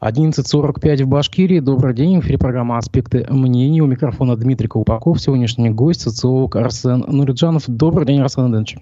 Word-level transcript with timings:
11.45 0.00 1.04
в 1.04 1.08
Башкирии. 1.08 1.60
Добрый 1.60 1.92
день. 1.92 2.18
В 2.18 2.24
эфире 2.24 2.38
программа 2.38 2.78
«Аспекты 2.78 3.26
мнений». 3.28 3.82
У 3.82 3.86
микрофона 3.86 4.34
Дмитрий 4.34 4.66
Колпаков. 4.66 5.20
Сегодняшний 5.20 5.68
гость– 5.68 6.00
социолог 6.02 6.56
Арсен 6.56 7.04
Нуриджанов. 7.06 7.64
Добрый 7.66 8.06
день, 8.06 8.22
Арсен 8.22 8.44
Иванович. 8.44 8.78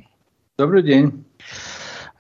Добрый 0.57 0.85
день. 0.85 1.25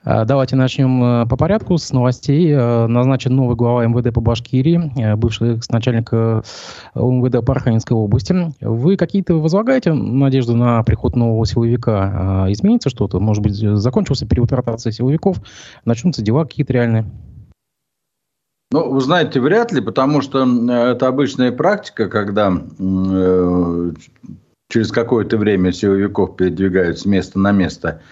А, 0.02 0.24
давайте 0.24 0.56
начнем 0.56 1.00
э, 1.04 1.26
по 1.26 1.36
порядку 1.36 1.78
с 1.78 1.92
новостей. 1.92 2.50
Э, 2.50 2.88
назначен 2.88 3.36
новый 3.36 3.54
глава 3.54 3.86
МВД 3.86 4.12
по 4.12 4.20
Башкирии, 4.20 4.90
э, 5.00 5.14
бывший 5.14 5.60
начальник 5.70 6.10
МВД 6.10 7.46
по 7.46 7.52
Архангельской 7.52 7.96
области. 7.96 8.34
Вы 8.60 8.96
какие-то 8.96 9.34
возлагаете 9.34 9.92
надежды 9.92 10.54
на 10.54 10.82
приход 10.82 11.14
нового 11.14 11.46
силовика? 11.46 12.46
А, 12.46 12.52
изменится 12.52 12.90
что-то? 12.90 13.20
Может 13.20 13.44
быть, 13.44 13.54
закончился 13.54 14.26
период 14.26 14.50
ротации 14.50 14.90
силовиков, 14.90 15.40
начнутся 15.84 16.20
дела 16.20 16.44
какие-то 16.44 16.72
реальные? 16.72 17.04
Ну, 18.70 18.90
вы 18.90 19.00
знаете, 19.00 19.40
вряд 19.40 19.72
ли, 19.72 19.80
потому 19.80 20.20
что 20.20 20.46
это 20.70 21.08
обычная 21.08 21.52
практика, 21.52 22.06
когда 22.08 22.52
э, 22.52 23.92
через 24.68 24.92
какое-то 24.92 25.38
время 25.38 25.72
силовиков 25.72 26.36
передвигают 26.36 26.98
с 26.98 27.06
места 27.06 27.38
на 27.38 27.52
место. 27.52 28.02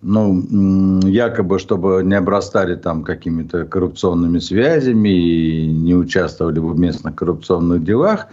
Ну, 0.00 1.00
якобы, 1.06 1.58
чтобы 1.58 2.02
не 2.04 2.14
обрастали 2.14 2.76
там 2.76 3.04
какими-то 3.04 3.66
коррупционными 3.66 4.38
связями 4.38 5.08
и 5.08 5.66
не 5.66 5.94
участвовали 5.94 6.60
в 6.60 6.78
местных 6.78 7.16
коррупционных 7.16 7.84
делах. 7.84 8.28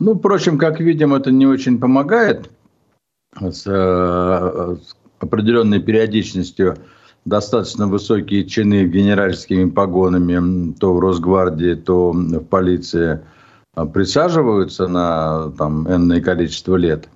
Ну, 0.00 0.16
впрочем, 0.16 0.58
как 0.58 0.80
видим, 0.80 1.14
это 1.14 1.30
не 1.30 1.46
очень 1.46 1.78
помогает 1.78 2.50
с, 3.38 3.64
э, 3.66 4.76
с 4.82 4.96
определенной 5.20 5.78
периодичностью 5.78 6.76
достаточно 7.24 7.86
высокие 7.86 8.44
чины 8.44 8.86
генеральскими 8.86 9.68
погонами, 9.68 10.72
то 10.74 10.94
в 10.94 11.00
Росгвардии, 11.00 11.74
то 11.74 12.12
в 12.12 12.44
полиции, 12.44 13.20
а, 13.74 13.86
присаживаются 13.86 14.88
на 14.88 15.52
там, 15.58 15.88
энное 15.88 16.20
количество 16.20 16.76
лет. 16.76 17.08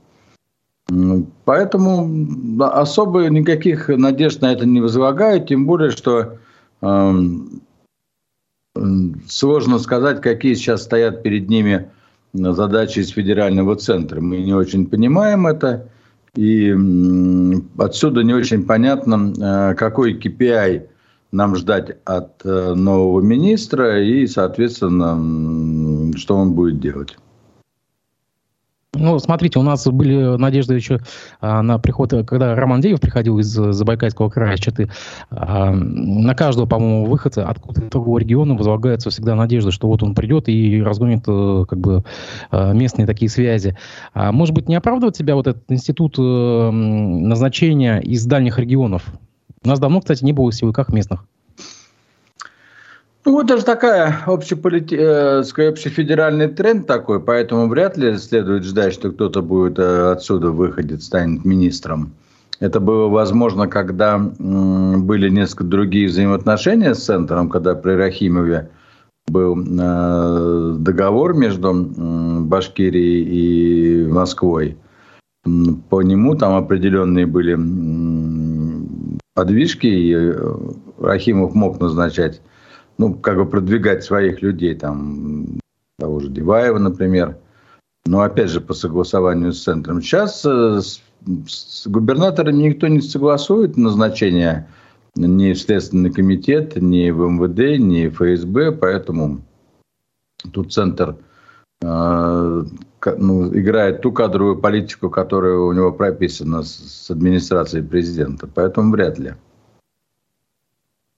Поэтому 1.44 2.60
особо 2.60 3.28
никаких 3.30 3.88
надежд 3.88 4.42
на 4.42 4.52
это 4.52 4.66
не 4.66 4.82
возлагаю, 4.82 5.44
тем 5.44 5.66
более, 5.66 5.90
что 5.90 6.36
э, 6.82 7.12
сложно 9.26 9.78
сказать, 9.78 10.20
какие 10.20 10.52
сейчас 10.54 10.82
стоят 10.82 11.22
перед 11.22 11.48
ними 11.48 11.90
задачи 12.34 12.98
из 12.98 13.10
федерального 13.10 13.76
центра. 13.76 14.20
Мы 14.20 14.42
не 14.42 14.52
очень 14.52 14.86
понимаем 14.86 15.46
это. 15.46 15.88
И 16.36 16.74
отсюда 17.78 18.22
не 18.22 18.34
очень 18.34 18.64
понятно, 18.64 19.32
э, 19.36 19.74
какой 19.74 20.18
KPI 20.18 20.88
нам 21.30 21.56
ждать 21.56 21.96
от 22.04 22.44
э, 22.44 22.74
нового 22.74 23.20
министра 23.20 24.02
и, 24.02 24.26
соответственно, 24.26 26.12
что 26.16 26.36
он 26.36 26.52
будет 26.52 26.80
делать. 26.80 27.16
Ну, 28.94 29.18
смотрите, 29.18 29.58
у 29.58 29.62
нас 29.62 29.86
были 29.86 30.36
надежды 30.36 30.74
еще 30.74 31.00
а, 31.40 31.62
на 31.62 31.78
приход, 31.78 32.12
когда 32.26 32.54
Роман 32.54 32.80
Деев 32.80 33.00
приходил 33.00 33.38
из 33.38 33.46
Забайкальского 33.46 34.30
края, 34.30 34.56
Читы. 34.56 34.90
А, 35.30 35.72
на 35.72 36.34
каждого, 36.34 36.66
по-моему, 36.66 37.06
выхода 37.06 37.48
откуда-то 37.48 37.90
другого 37.90 38.18
региона 38.18 38.54
возлагается 38.54 39.10
всегда 39.10 39.34
надежда, 39.34 39.70
что 39.70 39.88
вот 39.88 40.02
он 40.02 40.14
придет 40.14 40.48
и 40.48 40.82
разгонит 40.82 41.24
а, 41.26 41.64
как 41.64 41.78
бы 41.78 42.04
а, 42.50 42.72
местные 42.72 43.06
такие 43.06 43.28
связи. 43.28 43.76
А, 44.12 44.32
может 44.32 44.54
быть, 44.54 44.68
не 44.68 44.76
оправдывает 44.76 45.16
себя 45.16 45.34
вот 45.34 45.46
этот 45.46 45.64
институт 45.68 46.16
назначения 46.18 47.98
из 47.98 48.24
дальних 48.26 48.58
регионов? 48.58 49.04
У 49.64 49.68
нас 49.68 49.80
давно, 49.80 50.00
кстати, 50.00 50.24
не 50.24 50.32
было 50.32 50.52
силовиках 50.52 50.92
местных. 50.92 51.24
Ну, 53.24 53.32
вот 53.32 53.46
даже 53.46 53.64
такая 53.64 54.22
общеполити... 54.26 54.96
э, 54.96 55.40
общефедеральный 55.40 56.48
тренд 56.48 56.86
такой, 56.86 57.20
поэтому 57.20 57.68
вряд 57.68 57.96
ли 57.96 58.18
следует 58.18 58.64
ждать, 58.64 58.92
что 58.92 59.12
кто-то 59.12 59.40
будет 59.40 59.78
э, 59.78 60.12
отсюда 60.12 60.50
выходит, 60.50 61.02
станет 61.02 61.44
министром. 61.44 62.12
Это 62.60 62.80
было 62.80 63.08
возможно, 63.08 63.66
когда 63.66 64.18
были 64.18 65.28
несколько 65.28 65.64
другие 65.64 66.08
взаимоотношения 66.08 66.94
с 66.94 67.04
центром, 67.04 67.48
когда 67.48 67.74
при 67.74 67.92
Рахимове 67.92 68.70
был 69.26 69.58
э, 69.58 70.74
договор 70.78 71.34
между 71.34 71.72
Башкирией 71.72 74.04
и 74.04 74.06
Москвой. 74.06 74.76
По 75.88 76.02
нему 76.02 76.36
там 76.36 76.54
определенные 76.54 77.26
были 77.26 77.58
подвижки, 79.34 79.86
и 79.86 80.34
Рахимов 80.98 81.54
мог 81.54 81.80
назначать 81.80 82.40
ну, 82.98 83.14
как 83.14 83.36
бы 83.36 83.46
продвигать 83.46 84.04
своих 84.04 84.42
людей, 84.42 84.74
там, 84.74 85.58
того 85.98 86.20
же 86.20 86.28
Диваева, 86.28 86.78
например. 86.78 87.36
Но 88.06 88.20
опять 88.20 88.50
же 88.50 88.60
по 88.60 88.74
согласованию 88.74 89.52
с 89.52 89.62
центром. 89.62 90.02
Сейчас 90.02 90.44
э, 90.44 90.80
с, 90.80 91.00
с 91.46 91.86
губернаторами 91.86 92.64
никто 92.64 92.86
не 92.86 93.00
согласует 93.00 93.76
назначение 93.76 94.68
ни 95.16 95.52
в 95.52 95.58
Следственный 95.58 96.12
комитет, 96.12 96.76
ни 96.76 97.10
в 97.10 97.28
МВД, 97.28 97.78
ни 97.78 98.08
в 98.08 98.16
ФСБ, 98.16 98.72
поэтому 98.72 99.40
тут 100.52 100.72
центр 100.72 101.16
э, 101.80 102.64
ну, 103.18 103.58
играет 103.58 104.02
ту 104.02 104.12
кадровую 104.12 104.58
политику, 104.58 105.10
которая 105.10 105.56
у 105.56 105.72
него 105.72 105.92
прописана 105.92 106.62
с, 106.62 106.74
с 106.74 107.10
администрацией 107.10 107.86
президента. 107.86 108.48
Поэтому 108.52 108.92
вряд 108.92 109.18
ли. 109.18 109.34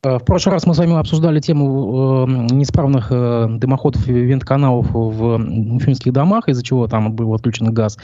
Э, 0.06 0.19
в 0.19 0.25
прошлый 0.25 0.53
раз 0.53 0.67
мы 0.67 0.75
с 0.75 0.78
вами 0.78 0.97
обсуждали 0.99 1.41
тему 1.41 2.27
э, 2.28 2.55
неисправных 2.55 3.09
э, 3.11 3.49
дымоходов 3.50 4.09
и 4.09 4.12
вентканалов 4.12 4.87
в 4.93 5.34
уфимских 5.75 6.12
домах, 6.12 6.49
из-за 6.49 6.62
чего 6.62 6.87
там 6.87 7.12
был 7.12 7.34
отключен 7.34 7.72
газ. 7.72 7.99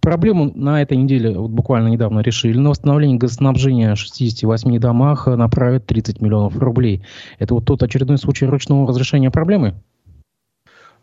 Проблему 0.00 0.52
на 0.54 0.82
этой 0.82 0.96
неделе 0.98 1.38
вот 1.38 1.50
буквально 1.50 1.88
недавно 1.88 2.20
решили. 2.20 2.58
На 2.58 2.70
восстановление 2.70 3.16
газоснабжения 3.16 3.94
в 3.94 3.98
68 3.98 4.78
домах 4.78 5.26
направят 5.26 5.86
30 5.86 6.20
миллионов 6.20 6.58
рублей. 6.58 7.02
Это 7.38 7.54
вот 7.54 7.64
тот 7.64 7.82
очередной 7.82 8.18
случай 8.18 8.44
ручного 8.44 8.86
разрешения 8.86 9.30
проблемы? 9.30 9.74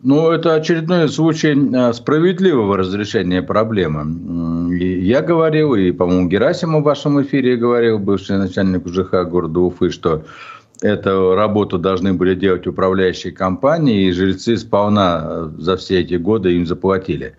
Ну, 0.03 0.29
это 0.29 0.53
очередной 0.53 1.09
случай 1.09 1.55
э, 1.55 1.93
справедливого 1.93 2.77
разрешения 2.77 3.41
проблемы. 3.41 4.77
Я 4.77 5.23
говорил, 5.23 5.73
и, 5.73 5.91
по-моему, 5.91 6.27
Герасимов 6.27 6.81
в 6.83 6.85
вашем 6.85 7.19
эфире 7.23 7.55
говорил, 7.55 7.97
бывший 7.97 8.37
начальник 8.37 8.85
УЖХ 8.85 9.27
города 9.27 9.59
Уфы, 9.59 9.89
что 9.89 10.23
эту 10.83 11.33
работу 11.33 11.79
должны 11.79 12.13
были 12.13 12.35
делать 12.35 12.67
управляющие 12.67 13.33
компании, 13.33 14.07
и 14.07 14.11
жильцы 14.11 14.57
сполна 14.57 15.23
э, 15.23 15.49
за 15.57 15.77
все 15.77 16.01
эти 16.01 16.13
годы 16.13 16.55
им 16.55 16.67
заплатили. 16.67 17.35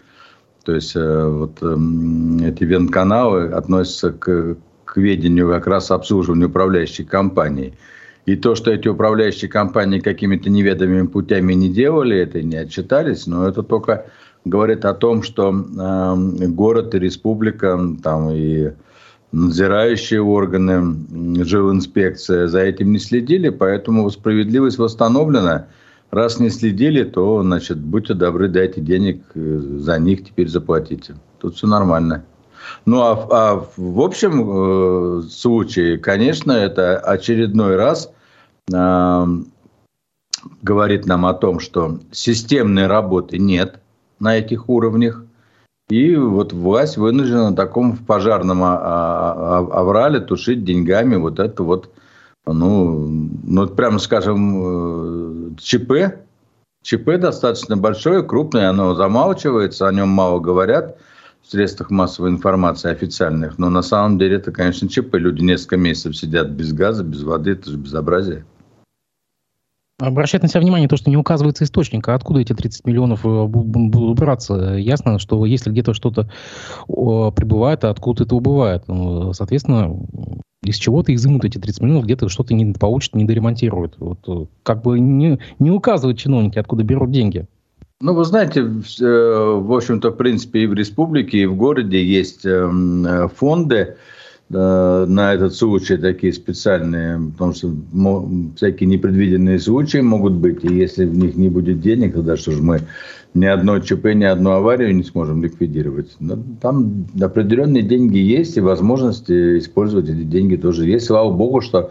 То 0.65 0.75
есть 0.75 0.97
э, 0.97 1.27
вот 1.29 1.63
эм, 1.63 2.39
эти 2.45 2.65
вентканалы 2.65 3.51
относятся 3.51 4.11
к, 4.11 4.57
к 4.85 4.97
ведению 4.97 5.49
как 5.49 5.69
раз 5.69 5.93
обслуживания 5.93 6.47
управляющей 6.47 7.05
компании. 7.05 7.79
И 8.29 8.37
то, 8.37 8.55
что 8.55 8.71
эти 8.71 8.89
управляющие 8.89 9.49
компании 9.49 10.01
какими-то 10.01 10.51
неведомыми 10.51 11.07
путями 11.07 11.55
не 11.55 11.71
делали, 11.71 12.19
это 12.19 12.43
не 12.43 12.57
отчитались, 12.57 13.27
но 13.27 13.49
это 13.49 13.63
только 13.63 14.05
говорит 14.45 14.85
о 14.85 14.93
том, 14.93 15.23
что 15.23 15.51
э, 15.51 16.47
город 16.49 16.95
и 16.95 16.99
республика, 16.99 17.81
там 18.03 18.29
и 18.29 18.73
надзирающие 19.33 20.21
органы, 20.21 21.43
жилинспекция 21.43 22.49
за 22.49 22.61
этим 22.61 22.93
не 22.93 22.99
следили, 22.99 23.49
поэтому 23.49 24.11
справедливость 24.11 24.77
восстановлена. 24.77 25.69
Раз 26.11 26.39
не 26.39 26.51
следили, 26.51 27.05
то, 27.05 27.43
значит, 27.43 27.79
будьте 27.79 28.13
добры, 28.13 28.49
дайте 28.49 28.83
денег, 28.83 29.23
э, 29.35 29.59
за 29.79 29.99
них 29.99 30.27
теперь 30.27 30.49
заплатите. 30.49 31.15
Тут 31.41 31.57
все 31.57 31.67
нормально. 31.67 32.27
Ну, 32.85 33.01
а, 33.01 33.27
а 33.31 33.65
в 33.79 34.01
общем 34.03 34.43
э, 34.45 35.23
случае, 35.31 35.97
конечно, 35.97 36.53
это 36.53 36.99
очередной 36.99 37.77
раз 37.77 38.13
говорит 40.63 41.07
нам 41.07 41.27
о 41.27 41.35
том, 41.35 41.61
что 41.61 41.99
системной 42.13 42.87
работы 42.87 43.39
нет 43.39 43.81
на 44.21 44.37
этих 44.37 44.69
уровнях. 44.69 45.25
И 45.89 46.15
вот 46.17 46.53
власть 46.53 46.99
вынуждена 46.99 47.51
на 47.51 47.57
таком 47.57 47.97
пожарном 47.97 48.63
аврале 48.63 50.21
тушить 50.21 50.65
деньгами 50.65 51.17
вот 51.17 51.39
это 51.39 51.63
вот, 51.63 51.91
ну, 52.45 53.31
ну 53.43 53.67
прямо 53.69 53.99
скажем, 53.99 55.55
э, 55.55 55.55
ЧП. 55.59 56.19
ЧП 56.83 57.19
достаточно 57.19 57.77
большое, 57.77 58.23
крупное, 58.23 58.69
оно 58.71 58.95
замалчивается, 58.95 59.89
о 59.89 59.93
нем 59.93 60.09
мало 60.09 60.41
говорят 60.41 60.99
в 61.43 61.51
средствах 61.51 61.91
массовой 61.91 62.31
информации 62.31 62.91
официальных. 62.91 63.59
Но 63.59 63.71
на 63.71 63.83
самом 63.83 64.19
деле 64.19 64.37
это, 64.37 64.53
конечно, 64.53 64.89
ЧП. 64.89 65.15
Люди 65.15 65.43
несколько 65.43 65.79
месяцев 65.79 66.17
сидят 66.17 66.51
без 66.51 66.73
газа, 66.73 67.03
без 67.03 67.23
воды, 67.23 67.53
это 67.53 67.71
же 67.71 67.79
безобразие. 67.79 68.45
Обращать 70.01 70.43
на 70.43 70.49
себя 70.49 70.61
внимание 70.61 70.89
то, 70.89 70.97
что 70.97 71.11
не 71.11 71.17
указывается 71.17 71.65
источник, 71.65 72.07
а 72.09 72.15
откуда 72.15 72.39
эти 72.39 72.53
30 72.53 72.87
миллионов 72.87 73.27
э, 73.27 73.47
будут 73.47 74.17
браться. 74.19 74.75
Ясно, 74.75 75.19
что 75.19 75.45
если 75.45 75.71
где-то 75.71 75.93
что-то 75.93 76.31
прибывает, 76.87 77.83
а 77.83 77.91
откуда 77.91 78.23
это 78.23 78.37
убывает. 78.37 78.85
Ну, 78.87 79.33
соответственно, 79.33 79.99
из 80.63 80.77
чего-то 80.77 81.13
изымут 81.13 81.45
эти 81.45 81.59
30 81.59 81.83
миллионов, 81.83 82.05
где-то 82.05 82.29
что-то 82.29 82.55
не 82.55 82.73
получат, 82.75 83.17
не 83.17 83.25
доремонтируют. 83.25 83.97
Вот, 83.99 84.19
э, 84.29 84.47
как 84.63 84.83
бы 84.83 85.01
не, 85.01 85.41
не 85.59 85.73
указывают 85.73 86.19
чиновники, 86.19 86.61
откуда 86.61 86.85
берут 86.85 87.11
деньги. 87.11 87.47
Ну, 88.01 88.15
вы 88.15 88.25
знаете, 88.25 88.63
в 88.63 89.77
общем-то, 89.77 90.11
в 90.11 90.17
принципе, 90.17 90.61
и 90.61 90.67
в 90.67 90.75
республике, 90.75 91.39
и 91.39 91.47
в 91.47 91.57
городе 91.57 92.05
есть 92.05 92.47
эм, 92.47 93.29
фонды, 93.35 93.97
на 94.51 95.35
этот 95.35 95.55
случай 95.55 95.99
такие 95.99 96.33
специальные, 96.33 97.33
потому 97.33 97.53
что 97.53 97.71
всякие 98.57 98.89
непредвиденные 98.89 99.59
случаи 99.59 99.99
могут 99.99 100.35
быть, 100.35 100.65
и 100.65 100.75
если 100.75 101.05
в 101.05 101.15
них 101.15 101.37
не 101.37 101.51
будет 101.51 101.81
денег, 101.81 102.15
тогда 102.15 102.37
что 102.37 102.53
же 102.53 102.63
мы 102.63 102.81
ни 103.35 103.45
одно 103.45 103.79
ЧП, 103.79 104.07
ни 104.15 104.25
одну 104.25 104.53
аварию 104.53 104.95
не 104.95 105.03
сможем 105.05 105.43
ликвидировать. 105.43 106.17
Но 106.19 106.39
там 106.63 107.07
определенные 107.21 107.83
деньги 107.83 108.19
есть, 108.19 108.57
и 108.57 108.61
возможности 108.61 109.59
использовать 109.59 110.09
эти 110.09 110.23
деньги 110.23 110.57
тоже 110.57 110.87
есть. 110.87 111.07
Слава 111.07 111.31
богу, 111.31 111.61
что 111.61 111.91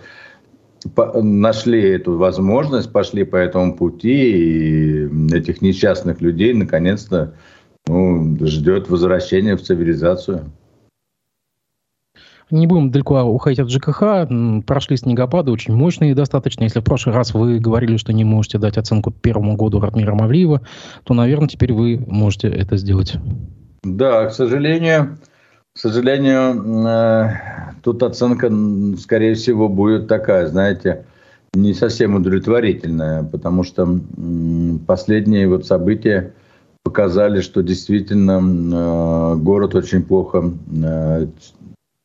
нашли 0.96 1.82
эту 1.82 2.18
возможность, 2.18 2.92
пошли 2.92 3.24
по 3.24 3.36
этому 3.36 3.76
пути, 3.76 4.32
и 4.32 5.34
этих 5.34 5.62
несчастных 5.62 6.22
людей 6.22 6.54
наконец-то 6.54 7.34
ну, 7.88 8.38
ждет 8.42 8.90
возвращение 8.90 9.56
в 9.56 9.62
цивилизацию. 9.62 10.46
Не 12.50 12.66
будем 12.66 12.92
далеко 12.92 13.22
уходить 13.24 13.60
от 13.60 13.70
ЖКХ. 13.70 14.28
Прошли 14.66 14.96
снегопады, 14.96 15.52
очень 15.52 15.76
мощные 15.76 16.16
достаточно. 16.16 16.64
Если 16.64 16.80
в 16.80 16.84
прошлый 16.84 17.14
раз 17.14 17.34
вы 17.34 17.60
говорили, 17.60 17.98
что 17.98 18.14
не 18.14 18.24
можете 18.24 18.58
дать 18.58 18.78
оценку 18.78 19.12
первому 19.12 19.58
году 19.58 19.80
Ратмира 19.80 20.14
Мавлиева, 20.14 20.62
то, 21.04 21.14
наверное, 21.14 21.50
теперь 21.50 21.74
вы 21.74 22.04
можете 22.08 22.48
это 22.48 22.78
сделать. 22.78 23.18
Да, 23.84 24.28
к 24.28 24.34
сожалению, 24.34 25.18
к 25.74 25.80
сожалению, 25.80 26.88
э, 26.88 27.30
тут 27.84 28.02
оценка, 28.02 28.52
скорее 28.98 29.36
всего, 29.36 29.68
будет 29.70 30.08
такая, 30.08 30.48
знаете, 30.48 31.06
не 31.54 31.74
совсем 31.74 32.16
удовлетворительная, 32.16 33.24
потому 33.24 33.64
что 33.64 34.00
последние 34.88 35.48
вот 35.48 35.66
события 35.66 36.34
показали, 36.84 37.42
что 37.42 37.62
действительно 37.62 38.40
э, 38.40 39.36
город 39.36 39.76
очень 39.76 40.02
плохо 40.02 40.52
э, 40.84 41.28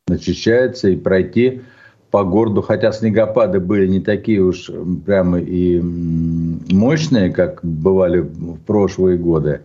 очищается 0.09 0.89
и 0.89 0.97
пройти 0.97 1.63
по 2.11 2.25
городу, 2.25 2.61
хотя 2.61 2.93
снегопады 2.93 3.61
были 3.61 3.87
не 3.87 4.01
такие 4.01 4.43
уж 4.43 4.71
прямо 5.07 5.41
и 5.41 5.81
мощные, 5.81 7.31
как 7.31 7.61
бывали 7.63 8.21
в 8.21 8.59
прошлые 8.67 9.17
годы, 9.17 9.63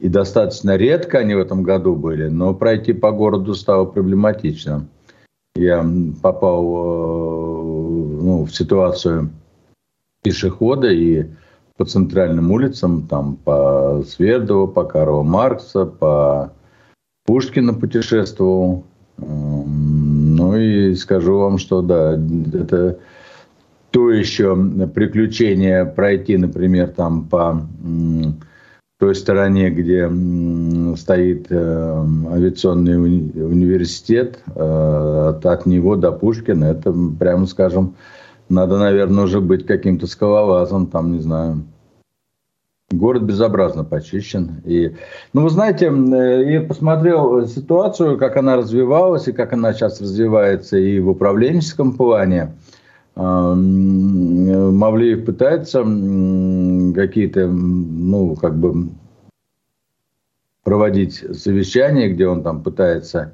и 0.00 0.08
достаточно 0.08 0.76
редко 0.76 1.18
они 1.18 1.34
в 1.34 1.38
этом 1.38 1.62
году 1.62 1.94
были, 1.94 2.28
но 2.28 2.54
пройти 2.54 2.92
по 2.92 3.12
городу 3.12 3.54
стало 3.54 3.84
проблематично. 3.84 4.86
Я 5.54 5.86
попал 6.22 6.64
э, 6.64 8.22
ну, 8.22 8.44
в 8.44 8.54
ситуацию 8.54 9.30
пешехода 10.22 10.88
и 10.88 11.26
по 11.78 11.84
центральным 11.84 12.50
улицам, 12.50 13.06
там 13.06 13.36
по 13.36 14.02
Свердову, 14.06 14.68
по 14.68 14.84
Карла 14.84 15.22
Маркса, 15.22 15.86
по 15.86 16.52
Пушкина 17.26 17.74
путешествовал. 17.74 18.84
Ну 19.18 20.56
и 20.56 20.94
скажу 20.94 21.38
вам, 21.38 21.58
что 21.58 21.82
да, 21.82 22.12
это 22.12 22.98
то 23.90 24.10
еще 24.10 24.54
приключение 24.94 25.86
пройти, 25.86 26.36
например, 26.36 26.88
там 26.88 27.24
по 27.28 27.66
той 28.98 29.14
стороне, 29.14 29.70
где 29.70 30.10
стоит 30.96 31.46
э, 31.50 32.04
авиационный 32.30 32.96
уни 32.96 33.32
университет, 33.40 34.38
э, 34.54 35.34
от 35.42 35.66
него 35.66 35.96
до 35.96 36.12
Пушкина, 36.12 36.64
это, 36.64 36.94
прямо 37.18 37.46
скажем, 37.46 37.94
надо, 38.48 38.78
наверное, 38.78 39.24
уже 39.24 39.40
быть 39.40 39.66
каким-то 39.66 40.06
скалолазом, 40.06 40.86
там, 40.86 41.12
не 41.12 41.20
знаю, 41.20 41.64
Город 42.92 43.24
безобразно 43.24 43.82
почищен. 43.82 44.62
И, 44.64 44.94
ну, 45.32 45.42
вы 45.42 45.50
знаете, 45.50 45.86
э, 45.86 46.52
я 46.52 46.60
посмотрел 46.60 47.44
ситуацию, 47.48 48.16
как 48.16 48.36
она 48.36 48.56
развивалась 48.56 49.26
и 49.26 49.32
как 49.32 49.52
она 49.52 49.72
сейчас 49.72 50.00
развивается 50.00 50.78
и 50.78 51.00
в 51.00 51.08
управленческом 51.08 51.94
плане. 51.94 52.54
Мавлиев 53.16 55.24
пытается 55.24 55.78
какие-то, 56.94 57.48
ну, 57.48 58.36
как 58.36 58.56
бы 58.56 58.90
проводить 60.62 61.24
совещания, 61.32 62.08
где 62.08 62.28
он 62.28 62.42
там 62.42 62.62
пытается 62.62 63.32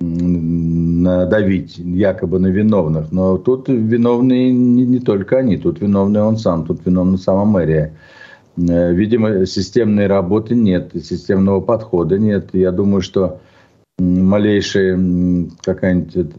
надавить 0.00 1.78
якобы 1.78 2.38
на 2.38 2.48
виновных. 2.48 3.10
Но 3.10 3.38
тут 3.38 3.68
виновные 3.68 4.52
не, 4.52 4.84
не 4.84 5.00
только 5.00 5.38
они, 5.38 5.56
тут 5.56 5.80
виновный 5.80 6.20
он 6.20 6.36
сам, 6.36 6.66
тут 6.66 6.84
виновна 6.84 7.16
сама 7.16 7.46
мэрия. 7.46 7.94
Э, 8.56 8.92
видимо, 8.92 9.46
системной 9.46 10.06
работы 10.06 10.54
нет, 10.54 10.92
системного 10.94 11.60
подхода 11.60 12.18
нет. 12.18 12.50
Я 12.52 12.72
думаю, 12.72 13.02
что 13.02 13.40
малейшая 13.98 14.98
какая-нибудь 15.62 16.32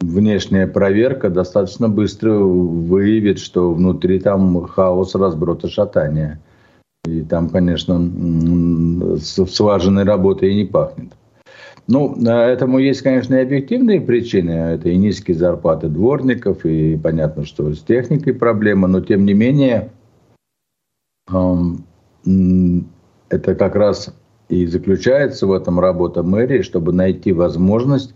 внешняя 0.00 0.66
проверка 0.66 1.30
достаточно 1.30 1.88
быстро 1.88 2.32
выявит, 2.34 3.38
что 3.38 3.72
внутри 3.72 4.18
там 4.18 4.64
хаос, 4.66 5.14
разброд 5.14 5.64
и 5.64 5.68
шатание. 5.68 6.40
И 7.04 7.22
там, 7.22 7.48
конечно, 7.48 7.98
слаженной 9.18 10.04
работой 10.04 10.52
и 10.52 10.56
не 10.56 10.64
пахнет. 10.64 11.12
Ну, 11.88 12.16
а 12.26 12.46
этому 12.46 12.78
есть, 12.78 13.02
конечно, 13.02 13.34
и 13.34 13.42
объективные 13.42 14.00
причины. 14.00 14.52
Это 14.52 14.88
и 14.88 14.96
низкие 14.96 15.36
зарплаты 15.36 15.88
дворников, 15.88 16.64
и 16.64 16.96
понятно, 16.96 17.44
что 17.44 17.74
с 17.74 17.80
техникой 17.80 18.34
проблема, 18.34 18.86
но 18.86 19.00
тем 19.00 19.26
не 19.26 19.34
менее 19.34 19.90
это 23.28 23.54
как 23.54 23.74
раз 23.74 24.14
и 24.48 24.66
заключается 24.66 25.46
в 25.46 25.52
этом 25.52 25.80
работа 25.80 26.22
мэрии, 26.22 26.62
чтобы 26.62 26.92
найти 26.92 27.32
возможность, 27.32 28.14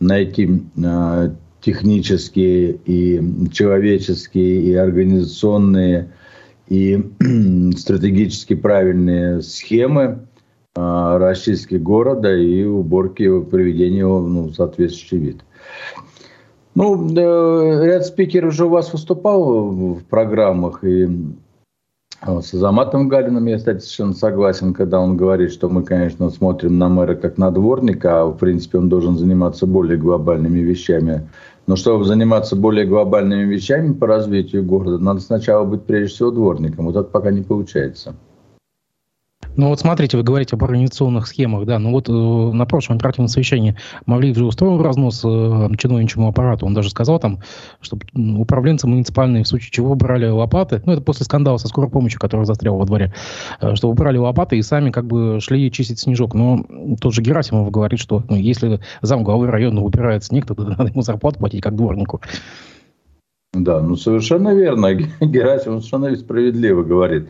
найти 0.00 0.62
а, 0.84 1.34
технические 1.60 2.72
и 2.84 3.22
человеческие 3.52 4.62
и 4.62 4.74
организационные 4.74 6.12
и 6.68 7.02
стратегически 7.76 8.54
правильные 8.54 9.42
схемы 9.42 10.26
э, 10.76 11.16
расчистки 11.18 11.76
города 11.76 12.34
и 12.36 12.64
уборки 12.64 13.22
его, 13.22 13.42
приведения 13.42 14.00
его 14.00 14.20
ну, 14.20 14.44
в 14.44 14.54
соответствующий 14.54 15.18
вид. 15.18 15.40
Ну, 16.74 17.12
ряд 17.84 18.06
спикеров 18.06 18.52
уже 18.52 18.66
у 18.66 18.68
вас 18.68 18.92
выступал 18.92 19.94
в 19.94 20.04
программах, 20.04 20.84
и 20.84 21.08
с 22.22 22.52
Азаматом 22.52 23.08
Галиным 23.08 23.46
я, 23.46 23.58
кстати, 23.58 23.78
совершенно 23.78 24.12
согласен, 24.12 24.74
когда 24.74 24.98
он 25.00 25.16
говорит, 25.16 25.52
что 25.52 25.68
мы, 25.68 25.84
конечно, 25.84 26.30
смотрим 26.30 26.76
на 26.76 26.88
мэра 26.88 27.14
как 27.14 27.38
на 27.38 27.50
дворника, 27.50 28.22
а 28.22 28.24
в 28.26 28.36
принципе 28.36 28.78
он 28.78 28.88
должен 28.88 29.16
заниматься 29.16 29.66
более 29.66 29.96
глобальными 29.96 30.58
вещами. 30.58 31.28
Но 31.68 31.76
чтобы 31.76 32.04
заниматься 32.04 32.56
более 32.56 32.86
глобальными 32.86 33.44
вещами 33.44 33.92
по 33.92 34.06
развитию 34.06 34.64
города, 34.64 34.98
надо 34.98 35.20
сначала 35.20 35.64
быть 35.64 35.82
прежде 35.82 36.14
всего 36.14 36.30
дворником. 36.30 36.86
Вот 36.86 36.96
это 36.96 37.08
пока 37.08 37.30
не 37.30 37.42
получается. 37.42 38.14
Ну 39.58 39.70
вот 39.70 39.80
смотрите, 39.80 40.16
вы 40.16 40.22
говорите 40.22 40.54
об 40.54 40.62
организационных 40.62 41.26
схемах, 41.26 41.66
да, 41.66 41.80
ну 41.80 41.90
вот 41.90 42.08
э, 42.08 42.12
на 42.12 42.64
прошлом 42.64 42.96
оперативном 42.96 43.26
совещании 43.26 43.74
Мавлиев 44.06 44.36
же 44.36 44.44
устроил 44.44 44.80
разнос 44.80 45.20
э, 45.24 45.68
чиновничьему 45.76 46.28
аппарату, 46.28 46.64
он 46.64 46.74
даже 46.74 46.90
сказал 46.90 47.18
там, 47.18 47.40
что 47.80 47.98
управленцы 48.14 48.86
муниципальные 48.86 49.42
в 49.42 49.48
случае 49.48 49.72
чего 49.72 49.96
брали 49.96 50.28
лопаты, 50.28 50.80
ну 50.86 50.92
это 50.92 51.02
после 51.02 51.24
скандала 51.24 51.56
со 51.56 51.66
скорой 51.66 51.90
помощью, 51.90 52.20
который 52.20 52.46
застрял 52.46 52.76
во 52.76 52.86
дворе, 52.86 53.12
э, 53.60 53.74
что 53.74 53.92
брали 53.94 54.16
лопаты 54.16 54.56
и 54.58 54.62
сами 54.62 54.92
как 54.92 55.08
бы 55.08 55.40
шли 55.40 55.72
чистить 55.72 55.98
снежок, 55.98 56.34
но 56.34 56.64
тот 57.00 57.12
же 57.12 57.20
Герасимов 57.20 57.68
говорит, 57.72 57.98
что 57.98 58.22
ну, 58.28 58.36
если 58.36 58.78
зам 59.02 59.24
главы 59.24 59.48
района 59.48 59.82
убирает 59.82 60.22
снег, 60.22 60.46
то 60.46 60.54
надо 60.54 60.84
ему 60.84 61.02
зарплату 61.02 61.40
платить 61.40 61.62
как 61.62 61.74
дворнику. 61.74 62.20
Да, 63.54 63.80
ну 63.80 63.96
совершенно 63.96 64.54
верно. 64.54 64.94
Герасимов 65.20 65.84
совершенно 65.84 66.14
справедливо 66.14 66.84
говорит. 66.84 67.26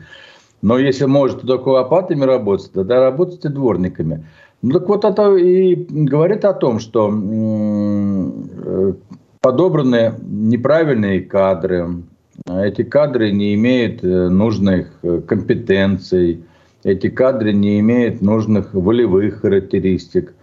Но 0.63 0.79
если 0.79 1.05
можете 1.05 1.47
только 1.47 1.69
лопатами 1.69 2.25
работать, 2.25 2.73
тогда 2.73 3.01
работайте 3.01 3.49
дворниками. 3.49 4.27
Ну 4.61 4.73
так 4.73 4.89
вот 4.89 5.05
это 5.05 5.37
и 5.37 5.77
говорит 5.89 6.45
о 6.45 6.53
том, 6.53 6.81
что 6.81 7.13
э, 7.13 8.93
подобраны 9.41 10.15
неправильные 10.27 11.21
кадры, 11.21 12.03
эти 12.45 12.83
кадры 12.83 13.31
не 13.31 13.55
имеют 13.55 14.03
э, 14.03 14.29
нужных 14.29 14.91
э, 15.03 15.21
компетенций, 15.25 16.43
эти 16.83 17.09
кадры 17.09 17.53
не 17.53 17.79
имеют 17.79 18.21
нужных 18.21 18.75
волевых 18.75 19.43
характеристик, 19.43 20.35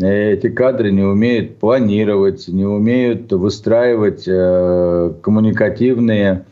эти 0.00 0.48
кадры 0.48 0.90
не 0.90 1.02
умеют 1.02 1.58
планировать, 1.58 2.48
не 2.48 2.64
умеют 2.64 3.30
выстраивать 3.30 4.24
коммуникативные 5.22 6.46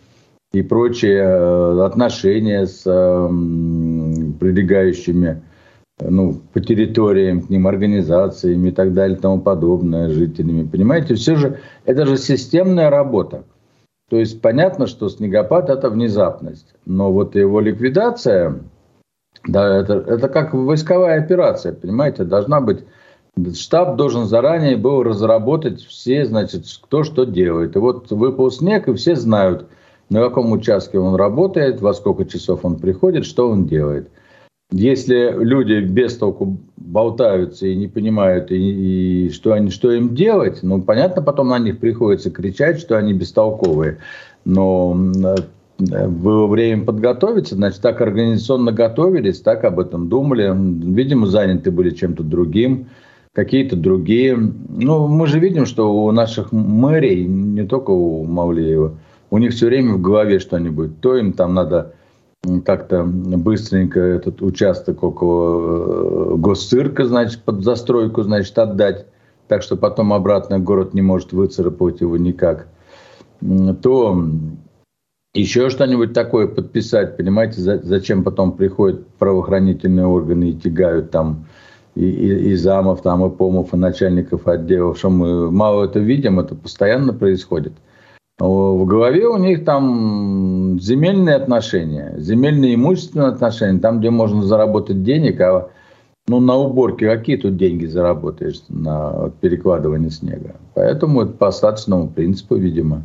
и 0.52 0.62
прочие 0.62 1.23
э, 1.23 1.85
отношения 1.85 2.66
с 2.66 2.83
прилегающими 4.38 5.42
ну, 6.02 6.40
по 6.52 6.61
территориям, 6.61 7.42
к 7.42 7.50
ним, 7.50 7.66
организациями 7.66 8.69
и 8.71 8.73
так 8.73 8.95
далее 8.95 9.19
тому 9.19 9.40
подобное, 9.40 10.09
жителями. 10.09 10.66
Понимаете, 10.66 11.14
все 11.14 11.37
же, 11.37 11.61
это 11.85 12.07
же 12.07 12.16
системная 12.16 12.90
работа. 12.90 13.45
То 14.09 14.16
есть 14.16 14.40
понятно, 14.40 14.87
что 14.87 15.09
снегопад– 15.09 15.71
это 15.71 15.90
внезапность. 15.90 16.75
Но 16.87 17.12
вот 17.12 17.37
его 17.37 17.61
ликвидация, 17.61 18.61
да, 19.47 19.78
это, 19.78 19.95
это 19.95 20.28
как 20.28 20.54
войсковая 20.54 21.23
операция, 21.23 21.73
понимаете, 21.73 22.25
должна 22.25 22.61
быть 22.61 22.85
Штаб 23.54 23.97
должен 23.97 24.26
заранее 24.26 24.76
был 24.76 25.04
разработать 25.04 25.80
все, 25.85 26.25
значит, 26.26 26.64
кто 26.83 27.04
что 27.04 27.25
делает. 27.25 27.76
И 27.76 27.78
вот 27.78 28.11
выпал 28.11 28.50
снег, 28.50 28.88
и 28.88 28.95
все 28.95 29.14
знают, 29.14 29.69
на 30.11 30.21
каком 30.21 30.52
участке 30.52 30.99
он 30.99 31.14
работает, 31.14 31.81
во 31.81 31.95
сколько 31.95 32.25
часов 32.25 32.64
он 32.64 32.76
приходит, 32.76 33.25
что 33.25 33.49
он 33.49 33.67
делает. 33.67 34.11
Если 34.73 35.35
люди 35.37 35.81
без 35.81 36.17
толку 36.17 36.59
болтаются 36.76 37.67
и 37.67 37.75
не 37.75 37.88
понимают, 37.88 38.52
и, 38.52 39.26
и 39.26 39.31
что, 39.31 39.52
они, 39.52 39.71
что 39.71 39.90
им 39.90 40.14
делать, 40.14 40.61
ну, 40.62 40.81
понятно, 40.81 41.23
потом 41.23 41.49
на 41.49 41.59
них 41.59 41.79
приходится 41.79 42.31
кричать, 42.31 42.79
что 42.79 42.97
они 42.97 43.12
бестолковые. 43.12 43.99
Но 44.45 44.97
было 45.79 46.47
время 46.47 46.85
подготовиться, 46.85 47.55
значит, 47.55 47.81
так 47.81 48.00
организационно 48.00 48.71
готовились, 48.71 49.40
так 49.40 49.64
об 49.64 49.81
этом 49.81 50.09
думали. 50.09 50.52
Видимо, 50.55 51.26
заняты 51.26 51.71
были 51.71 51.90
чем-то 51.90 52.23
другим 52.23 52.87
какие-то 53.33 53.76
другие. 53.76 54.37
Ну, 54.37 55.07
мы 55.07 55.26
же 55.26 55.38
видим, 55.38 55.67
что 55.67 55.93
у 55.93 56.11
наших 56.11 56.52
мэрий, 56.52 57.25
не 57.25 57.64
только 57.64 57.90
у 57.90 58.25
Мавлеева, 58.25 58.95
у 59.30 59.38
них 59.38 59.52
все 59.52 59.66
время 59.66 59.94
в 59.94 60.00
голове 60.00 60.38
что-нибудь. 60.38 61.00
То 61.00 61.16
им 61.16 61.32
там 61.32 61.54
надо 61.54 61.94
как-то 62.64 63.04
быстренько 63.04 64.00
этот 64.00 64.42
участок 64.42 65.02
около 65.02 66.32
э, 66.32 66.37
госцирка, 66.37 67.04
значит, 67.04 67.42
под 67.42 67.62
застройку, 67.62 68.22
значит, 68.22 68.58
отдать, 68.58 69.06
так 69.46 69.62
что 69.62 69.76
потом 69.76 70.12
обратно 70.12 70.58
город 70.58 70.94
не 70.94 71.02
может 71.02 71.32
выцарапать 71.32 72.00
его 72.00 72.16
никак. 72.16 72.68
То 73.82 74.22
еще 75.34 75.70
что-нибудь 75.70 76.12
такое 76.12 76.49
подписать, 76.49 77.16
понимаете, 77.16 77.60
зачем 77.60 78.25
потом 78.25 78.52
приходят 78.52 79.06
правоохранительные 79.18 80.06
органы 80.06 80.50
и 80.50 80.54
тягают 80.54 81.10
там 81.10 81.46
и, 81.94 82.04
и, 82.04 82.50
и 82.50 82.54
замов, 82.54 83.02
там, 83.02 83.25
и 83.25 83.30
помов, 83.30 83.72
и 83.72 83.76
начальников 83.76 84.49
отделов, 84.49 84.99
что 84.99 85.10
мы 85.10 85.50
мало 85.50 85.84
это 85.84 85.99
видим, 85.99 86.40
это 86.40 86.54
постоянно 86.54 87.12
происходит. 87.12 87.75
В 88.40 88.87
голове 88.87 89.26
у 89.28 89.37
них 89.37 89.66
там 89.66 90.80
земельные 90.80 91.37
отношения, 91.37 92.14
земельные 92.16 92.75
имущественные 92.75 93.28
отношения, 93.28 93.78
там, 93.78 94.00
где 94.00 94.09
можно 94.09 94.42
заработать 94.42 95.02
денег, 95.02 95.40
а 95.42 95.68
ну, 96.26 96.40
на 96.40 96.56
уборке 96.56 97.06
какие 97.06 97.37
тут 97.37 97.59
деньги 97.59 97.85
заработаешь 97.85 98.62
на 98.68 99.30
перекладывание 99.40 100.11
снега. 100.11 100.54
Поэтому 100.75 101.23
это 101.23 101.32
по 101.32 101.49
остаточному 101.49 102.09
принципу, 102.09 102.54
видимо. 102.54 103.02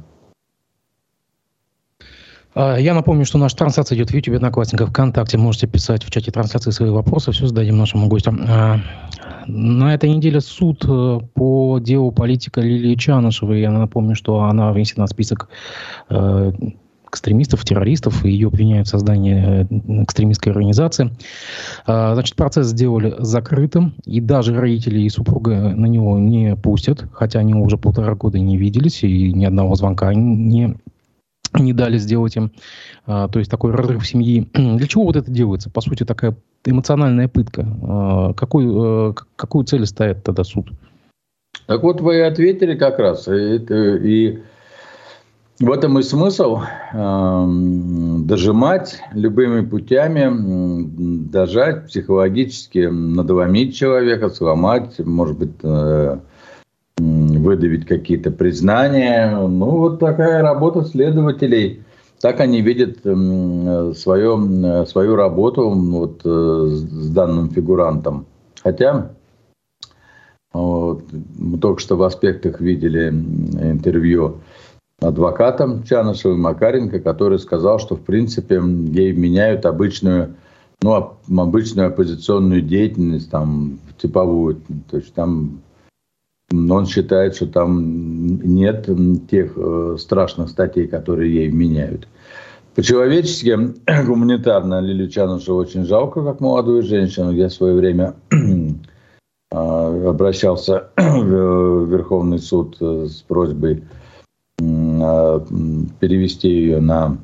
А, 2.56 2.78
я 2.78 2.94
напомню, 2.94 3.26
что 3.26 3.38
наша 3.38 3.58
трансляция 3.58 3.98
идет 3.98 4.10
в 4.10 4.14
YouTube, 4.14 4.36
Одноклассниках, 4.36 4.90
ВКонтакте. 4.90 5.38
Можете 5.38 5.68
писать 5.68 6.04
в 6.04 6.10
чате 6.10 6.32
трансляции 6.32 6.72
свои 6.72 6.90
вопросы, 6.90 7.32
все 7.32 7.48
зададим 7.48 7.78
нашему 7.78 8.08
гостю. 8.08 8.34
А, 8.48 8.80
на 9.48 9.94
этой 9.94 10.10
неделе 10.10 10.40
суд 10.40 10.84
э, 10.88 11.20
по 11.34 11.80
делу 11.80 12.12
политика 12.12 12.62
Лилии 12.62 12.96
Чанышевой. 12.96 13.62
Я 13.62 13.72
напомню, 13.72 14.16
что 14.16 14.44
она 14.44 14.72
внесена 14.72 15.06
в 15.06 15.10
список 15.10 15.50
э, 16.10 16.52
экстремистов, 17.08 17.64
террористов, 17.64 18.26
и 18.26 18.32
ее 18.32 18.48
обвиняют 18.48 18.88
в 18.88 18.90
создании 18.90 19.36
э, 19.36 20.04
экстремистской 20.04 20.52
организации. 20.52 21.12
А, 21.86 22.14
значит, 22.16 22.36
процесс 22.36 22.68
сделали 22.68 23.16
закрытым, 23.20 23.96
и 24.06 24.20
даже 24.20 24.56
родители 24.56 25.02
и 25.02 25.10
супруга 25.10 25.74
на 25.76 25.86
него 25.86 26.18
не 26.18 26.56
пустят, 26.56 27.06
хотя 27.12 27.40
они 27.40 27.54
уже 27.54 27.78
полтора 27.78 28.16
года 28.16 28.40
не 28.40 28.58
виделись, 28.58 29.04
и 29.04 29.32
ни 29.34 29.46
одного 29.46 29.76
звонка 29.76 30.14
не 30.14 30.76
не 31.60 31.74
дали 31.74 31.98
сделать 31.98 32.36
им, 32.36 32.52
а, 33.06 33.28
то 33.28 33.40
есть 33.40 33.52
такой 33.52 33.72
разрыв 33.72 34.06
семьи. 34.06 34.50
Для 34.54 34.88
чего 34.88 35.06
вот 35.06 35.16
это 35.16 35.32
делается? 35.32 35.70
По 35.70 35.82
сути, 35.82 36.04
такая 36.04 36.36
эмоциональная 36.66 37.28
пытка. 37.28 37.66
А, 37.84 38.34
какой, 38.34 38.66
а, 38.68 39.14
какую 39.36 39.66
цель 39.66 39.86
ставит 39.86 40.24
тогда 40.24 40.44
суд? 40.44 40.68
Так 41.68 41.84
вот, 41.84 42.02
вы 42.02 42.24
ответили 42.26 42.76
как 42.76 43.00
раз. 43.00 43.28
И, 43.28 43.58
и 43.58 44.44
в 45.60 45.72
этом 45.72 45.98
и 46.00 46.04
смысл 46.04 46.60
э, 46.94 47.46
дожимать 48.26 49.00
любыми 49.14 49.66
путями, 49.66 50.30
дожать 51.30 51.88
психологически, 51.88 52.88
надломить 52.88 53.74
человека, 53.74 54.30
сломать, 54.30 55.00
может 55.00 55.38
быть, 55.38 55.54
э, 55.64 56.18
выдавить 57.46 57.86
какие-то 57.86 58.32
признания. 58.32 59.38
Ну, 59.38 59.78
вот 59.78 60.00
такая 60.00 60.42
работа 60.42 60.84
следователей. 60.84 61.84
Так 62.20 62.40
они 62.40 62.62
видят 62.62 63.00
свое, 63.02 64.86
свою 64.88 65.16
работу 65.16 65.70
вот, 65.70 66.22
э, 66.26 66.68
с 66.72 67.10
данным 67.12 67.50
фигурантом. 67.50 68.26
Хотя 68.64 69.12
вот, 70.54 71.04
мы 71.38 71.58
только 71.58 71.82
что 71.82 71.98
в 71.98 72.04
аспектах 72.04 72.62
видели 72.62 73.10
интервью 73.10 74.38
адвокатом 75.02 75.84
Чанышевой 75.84 76.38
Макаренко, 76.38 77.00
который 77.00 77.40
сказал, 77.40 77.80
что 77.80 77.96
в 77.96 78.02
принципе 78.02 78.56
ей 78.56 79.12
меняют 79.12 79.66
обычную, 79.66 80.36
ну, 80.82 81.18
обычную 81.30 81.90
оппозиционную 81.90 82.62
деятельность, 82.62 83.30
там, 83.30 83.80
типовую. 83.98 84.62
То 84.90 84.98
есть 84.98 85.14
там 85.14 85.60
но 86.52 86.76
он 86.76 86.86
считает, 86.86 87.36
что 87.36 87.48
там 87.48 88.38
нет 88.56 88.88
тех 89.30 89.54
э, 89.56 89.98
страшных 90.00 90.50
статей, 90.50 90.88
которые 90.88 91.34
ей 91.34 91.50
вменяют. 91.50 92.08
По-человечески, 92.76 93.58
гуманитарно 94.06 94.82
Лилию 94.82 95.10
Чанушу 95.10 95.56
очень 95.56 95.86
жалко, 95.86 96.24
как 96.24 96.42
молодую 96.42 96.84
женщину. 96.84 97.32
Я 97.32 97.48
в 97.48 97.54
свое 97.54 97.74
время 97.74 98.16
а, 99.52 100.10
обращался 100.10 100.90
в 100.98 101.86
Верховный 101.86 102.40
суд 102.40 102.78
э, 102.82 103.08
с 103.08 103.22
просьбой 103.22 103.84
а, 104.62 105.40
перевести 106.00 106.50
ее 106.50 106.80
на 106.80 107.18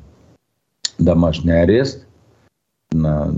домашний 0.98 1.52
арест, 1.52 2.06
на 2.90 3.32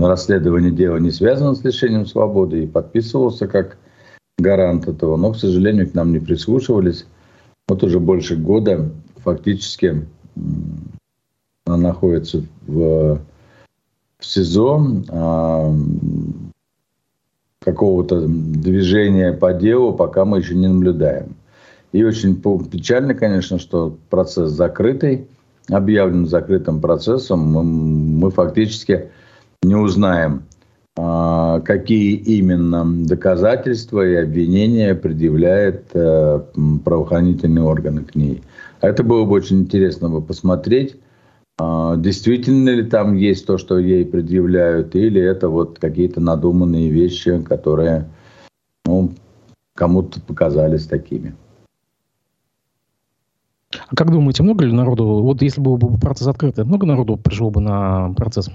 расследование 0.00 0.70
дела, 0.70 0.96
не 0.96 1.10
связанного 1.10 1.54
с 1.54 1.64
лишением 1.64 2.06
свободы, 2.06 2.64
и 2.64 2.66
подписывался 2.66 3.46
как 3.46 3.78
гарант 4.38 4.88
этого, 4.88 5.16
но, 5.16 5.32
к 5.32 5.36
сожалению, 5.36 5.90
к 5.90 5.94
нам 5.94 6.12
не 6.12 6.18
прислушивались. 6.18 7.06
Вот 7.66 7.82
уже 7.82 8.00
больше 8.00 8.36
года 8.36 8.90
фактически 9.16 10.06
она 11.66 11.76
находится 11.76 12.44
в, 12.66 13.20
в 14.18 14.24
СИЗО. 14.24 15.04
А, 15.10 15.74
какого-то 17.60 18.26
движения 18.26 19.32
по 19.32 19.52
делу 19.52 19.92
пока 19.92 20.24
мы 20.24 20.38
еще 20.38 20.54
не 20.54 20.68
наблюдаем. 20.68 21.36
И 21.92 22.04
очень 22.04 22.40
печально, 22.70 23.14
конечно, 23.14 23.58
что 23.58 23.96
процесс 24.08 24.50
закрытый, 24.50 25.26
объявлен 25.68 26.26
закрытым 26.26 26.80
процессом. 26.80 27.40
Мы, 27.40 27.62
мы 27.62 28.30
фактически 28.30 29.10
не 29.62 29.74
узнаем, 29.74 30.44
какие 31.64 32.14
именно 32.16 32.84
доказательства 33.06 34.04
и 34.04 34.14
обвинения 34.16 34.94
предъявляют 34.94 35.90
э, 35.94 36.40
правоохранительные 36.84 37.64
органы 37.64 38.02
к 38.04 38.16
ней. 38.16 38.42
Это 38.80 39.04
было 39.04 39.24
бы 39.24 39.32
очень 39.32 39.60
интересно 39.60 40.08
бы 40.08 40.20
посмотреть, 40.20 40.96
а, 41.58 41.96
действительно 41.96 42.70
ли 42.70 42.84
там 42.84 43.14
есть 43.14 43.46
то, 43.46 43.58
что 43.58 43.78
ей 43.78 44.06
предъявляют, 44.06 44.94
или 44.94 45.20
это 45.20 45.48
вот 45.48 45.78
какие-то 45.78 46.20
надуманные 46.20 46.88
вещи, 46.90 47.42
которые 47.42 48.08
ну, 48.84 49.12
кому-то 49.74 50.20
показались 50.20 50.86
такими. 50.86 51.34
А 53.88 53.96
как 53.96 54.10
думаете, 54.10 54.42
много 54.44 54.64
ли 54.64 54.72
народу, 54.72 55.04
вот 55.04 55.42
если 55.42 55.60
был 55.60 55.76
бы 55.76 55.98
процесс 55.98 56.28
открытый, 56.28 56.64
много 56.64 56.86
народу 56.86 57.16
пришло 57.16 57.50
бы 57.50 57.60
на 57.60 58.12
процесс? 58.14 58.48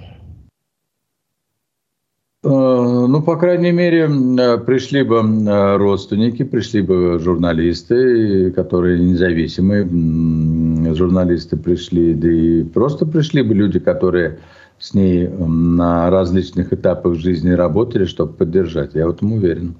Э, 2.44 2.48
ну, 2.50 3.22
по 3.22 3.38
крайней 3.38 3.72
мере, 3.72 4.10
э, 4.10 4.58
пришли 4.58 5.04
бы 5.04 5.18
э, 5.18 5.78
родственники, 5.78 6.44
пришли 6.44 6.82
бы 6.82 7.18
журналисты, 7.20 8.52
которые 8.52 9.00
независимые 9.00 9.88
журналисты 10.94 11.56
пришли, 11.56 12.14
да 12.14 12.30
и 12.30 12.64
просто 12.64 13.06
пришли 13.06 13.44
бы 13.44 13.54
люди, 13.54 13.80
которые 13.80 14.40
с 14.78 14.94
ней 14.94 15.30
на 15.30 16.10
различных 16.10 16.74
этапах 16.74 17.16
жизни 17.16 17.52
работали, 17.52 18.04
чтобы 18.04 18.34
поддержать. 18.34 18.94
Я 18.94 19.08
в 19.08 19.12
этом 19.12 19.32
уверен. 19.32 19.76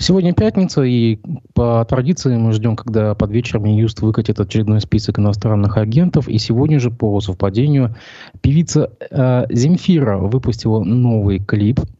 Сегодня 0.00 0.32
пятница, 0.32 0.82
и 0.82 1.18
по 1.54 1.84
традиции 1.84 2.36
мы 2.36 2.52
ждем, 2.52 2.76
когда 2.76 3.16
под 3.16 3.32
вечер 3.32 3.58
Минюст 3.58 4.00
выкатит 4.00 4.38
очередной 4.38 4.80
список 4.80 5.18
иностранных 5.18 5.76
агентов. 5.76 6.28
И 6.28 6.38
сегодня 6.38 6.78
же, 6.78 6.92
по 6.92 7.20
совпадению, 7.20 7.96
певица 8.40 8.92
э, 9.10 9.46
Земфира 9.50 10.18
выпустила 10.18 10.84
новый 10.84 11.40
клип– 11.40 11.80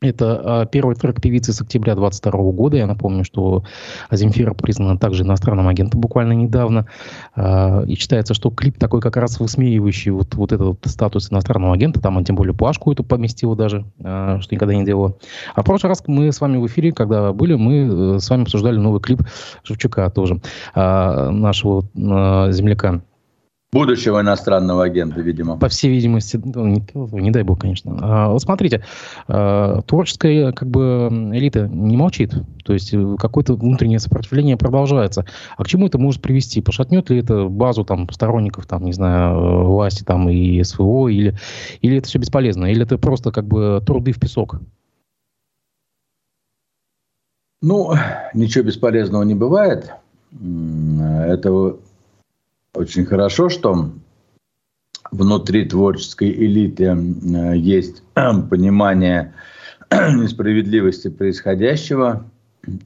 это 0.00 0.62
э, 0.64 0.66
первый 0.70 0.96
трек 0.96 1.20
певицы 1.20 1.52
с 1.52 1.60
октября 1.60 1.94
22 1.94 2.32
года. 2.52 2.76
Я 2.76 2.86
напомню, 2.86 3.22
что 3.24 3.64
Земфира 4.10 4.54
признана 4.54 4.98
также 4.98 5.24
иностранным 5.24 5.68
агентом 5.68 6.00
буквально 6.00 6.32
недавно. 6.32 6.86
Э, 7.36 7.84
и 7.86 7.94
считается, 7.96 8.32
что 8.32 8.50
клип 8.50 8.78
такой 8.78 9.02
как 9.02 9.16
раз 9.16 9.38
высмеивающий 9.38 10.10
вот, 10.10 10.34
вот 10.34 10.52
этот 10.52 10.78
статус 10.86 11.30
иностранного 11.30 11.74
агента. 11.74 12.00
Там 12.00 12.16
он 12.16 12.24
тем 12.24 12.36
более 12.36 12.54
плашку 12.54 12.92
эту 12.92 13.04
поместил 13.04 13.54
даже, 13.54 13.84
э, 13.98 14.38
что 14.40 14.54
никогда 14.54 14.74
не 14.74 14.84
делала. 14.84 15.16
А 15.54 15.60
в 15.60 15.64
прошлый 15.66 15.90
раз 15.90 16.02
мы 16.06 16.32
с 16.32 16.40
вами 16.40 16.56
в 16.56 16.66
эфире, 16.66 16.92
когда 16.92 17.32
были, 17.34 17.54
мы 17.54 18.20
с 18.20 18.30
вами 18.30 18.42
обсуждали 18.42 18.78
новый 18.78 19.00
клип 19.00 19.22
Шевчука 19.64 20.08
тоже, 20.10 20.40
нашего 20.74 21.82
земляка. 22.52 23.02
Будущего 23.72 24.20
иностранного 24.20 24.82
агента, 24.82 25.20
видимо. 25.20 25.56
По 25.56 25.68
всей 25.68 25.90
видимости, 25.92 26.40
ну, 26.42 26.82
не, 27.12 27.30
дай 27.30 27.44
бог, 27.44 27.60
конечно. 27.60 27.96
А, 28.02 28.28
вот 28.30 28.42
смотрите, 28.42 28.84
а, 29.28 29.82
творческая 29.82 30.50
как 30.50 30.68
бы 30.68 31.08
элита 31.32 31.68
не 31.68 31.96
молчит. 31.96 32.34
То 32.64 32.72
есть 32.72 32.92
э, 32.92 33.16
какое-то 33.18 33.54
внутреннее 33.54 34.00
сопротивление 34.00 34.56
продолжается. 34.56 35.24
А 35.56 35.62
к 35.62 35.68
чему 35.68 35.86
это 35.86 35.98
может 35.98 36.20
привести? 36.20 36.60
Пошатнет 36.60 37.10
ли 37.10 37.18
это 37.18 37.44
базу 37.44 37.84
там 37.84 38.08
сторонников, 38.10 38.66
там, 38.66 38.84
не 38.84 38.92
знаю, 38.92 39.36
э, 39.36 39.64
власти 39.64 40.02
там 40.02 40.28
и 40.28 40.62
СВО, 40.64 41.08
или, 41.08 41.36
или 41.80 41.98
это 41.98 42.08
все 42.08 42.18
бесполезно? 42.18 42.66
Или 42.66 42.82
это 42.82 42.98
просто 42.98 43.30
как 43.30 43.46
бы 43.46 43.82
труды 43.86 44.12
в 44.12 44.18
песок? 44.18 44.60
Ну, 47.62 47.92
ничего 48.34 48.64
бесполезного 48.64 49.22
не 49.22 49.34
бывает. 49.34 49.92
Это 50.32 51.76
очень 52.74 53.04
хорошо, 53.04 53.48
что 53.48 53.90
внутри 55.10 55.64
творческой 55.66 56.30
элиты 56.32 56.84
э, 56.84 57.56
есть 57.56 58.02
понимание 58.14 59.34
несправедливости 59.90 61.08
происходящего. 61.08 62.26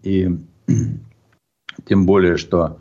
И 0.03 0.39
тем 1.87 2.07
более, 2.07 2.37
что 2.37 2.79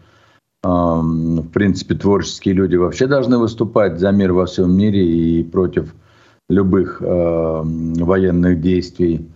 в 0.64 1.50
принципе, 1.54 1.96
творческие 1.96 2.56
люди 2.56 2.78
вообще 2.78 3.06
должны 3.06 3.38
выступать 3.38 4.00
за 4.00 4.12
мир 4.12 4.32
во 4.32 4.46
всем 4.46 4.74
мире 4.74 5.06
и 5.06 5.44
против 5.44 5.94
любых 6.50 7.02
э, 7.02 7.62
военных 7.64 8.62
действий 8.62 9.30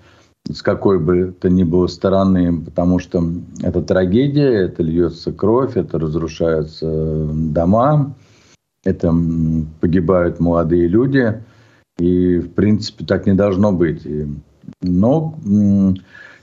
с 0.50 0.62
какой 0.62 1.00
бы 1.00 1.34
то 1.40 1.50
ни 1.50 1.64
было 1.64 1.88
стороны, 1.88 2.62
потому 2.62 3.00
что 3.00 3.24
это 3.62 3.82
трагедия, 3.82 4.66
это 4.66 4.84
льется 4.84 5.32
кровь, 5.32 5.76
это 5.76 6.00
разрушаются 6.00 7.28
дома, 7.32 8.16
это 8.84 9.14
погибают 9.82 10.40
молодые 10.40 10.88
люди, 10.88 11.42
и 12.00 12.40
в 12.40 12.52
принципе 12.54 13.06
так 13.06 13.26
не 13.26 13.34
должно 13.34 13.72
быть. 13.72 14.08
Но 14.82 15.38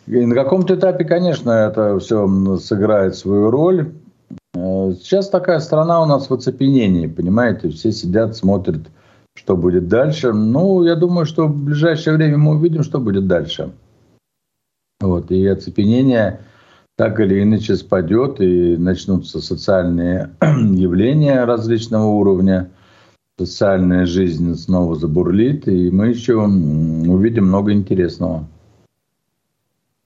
и 0.07 0.27
на 0.27 0.35
каком-то 0.35 0.75
этапе, 0.75 1.05
конечно, 1.05 1.51
это 1.51 1.99
все 1.99 2.29
сыграет 2.59 3.17
свою 3.17 3.51
роль. 3.51 3.93
Э, 4.55 4.93
сейчас 5.01 5.31
такая 5.31 5.61
страна 5.61 6.03
у 6.03 6.07
нас 6.07 6.29
в 6.29 6.35
оцепенении, 6.35 7.07
понимаете, 7.07 7.71
все 7.71 7.91
сидят, 7.91 8.37
смотрят, 8.37 8.83
что 9.35 9.57
будет 9.57 9.89
дальше. 9.89 10.33
Ну, 10.33 10.85
я 10.85 10.95
думаю, 10.95 11.25
что 11.25 11.47
в 11.47 11.57
ближайшее 11.57 12.17
время 12.17 12.37
мы 12.39 12.57
увидим, 12.57 12.83
что 12.83 13.01
будет 13.01 13.27
дальше. 13.27 13.73
Вот, 15.01 15.31
и 15.31 15.47
оцепенение 15.47 16.41
так 16.97 17.19
или 17.21 17.43
иначе 17.43 17.77
спадет, 17.77 18.41
и 18.41 18.77
начнутся 18.77 19.41
социальные 19.41 20.31
явления 20.41 21.45
различного 21.45 22.07
уровня, 22.07 22.71
социальная 23.39 24.07
жизнь 24.07 24.55
снова 24.55 24.95
забурлит, 24.95 25.67
и 25.67 25.91
мы 25.91 26.09
еще 26.09 26.37
увидим 26.37 27.49
много 27.49 27.73
интересного. 27.73 28.49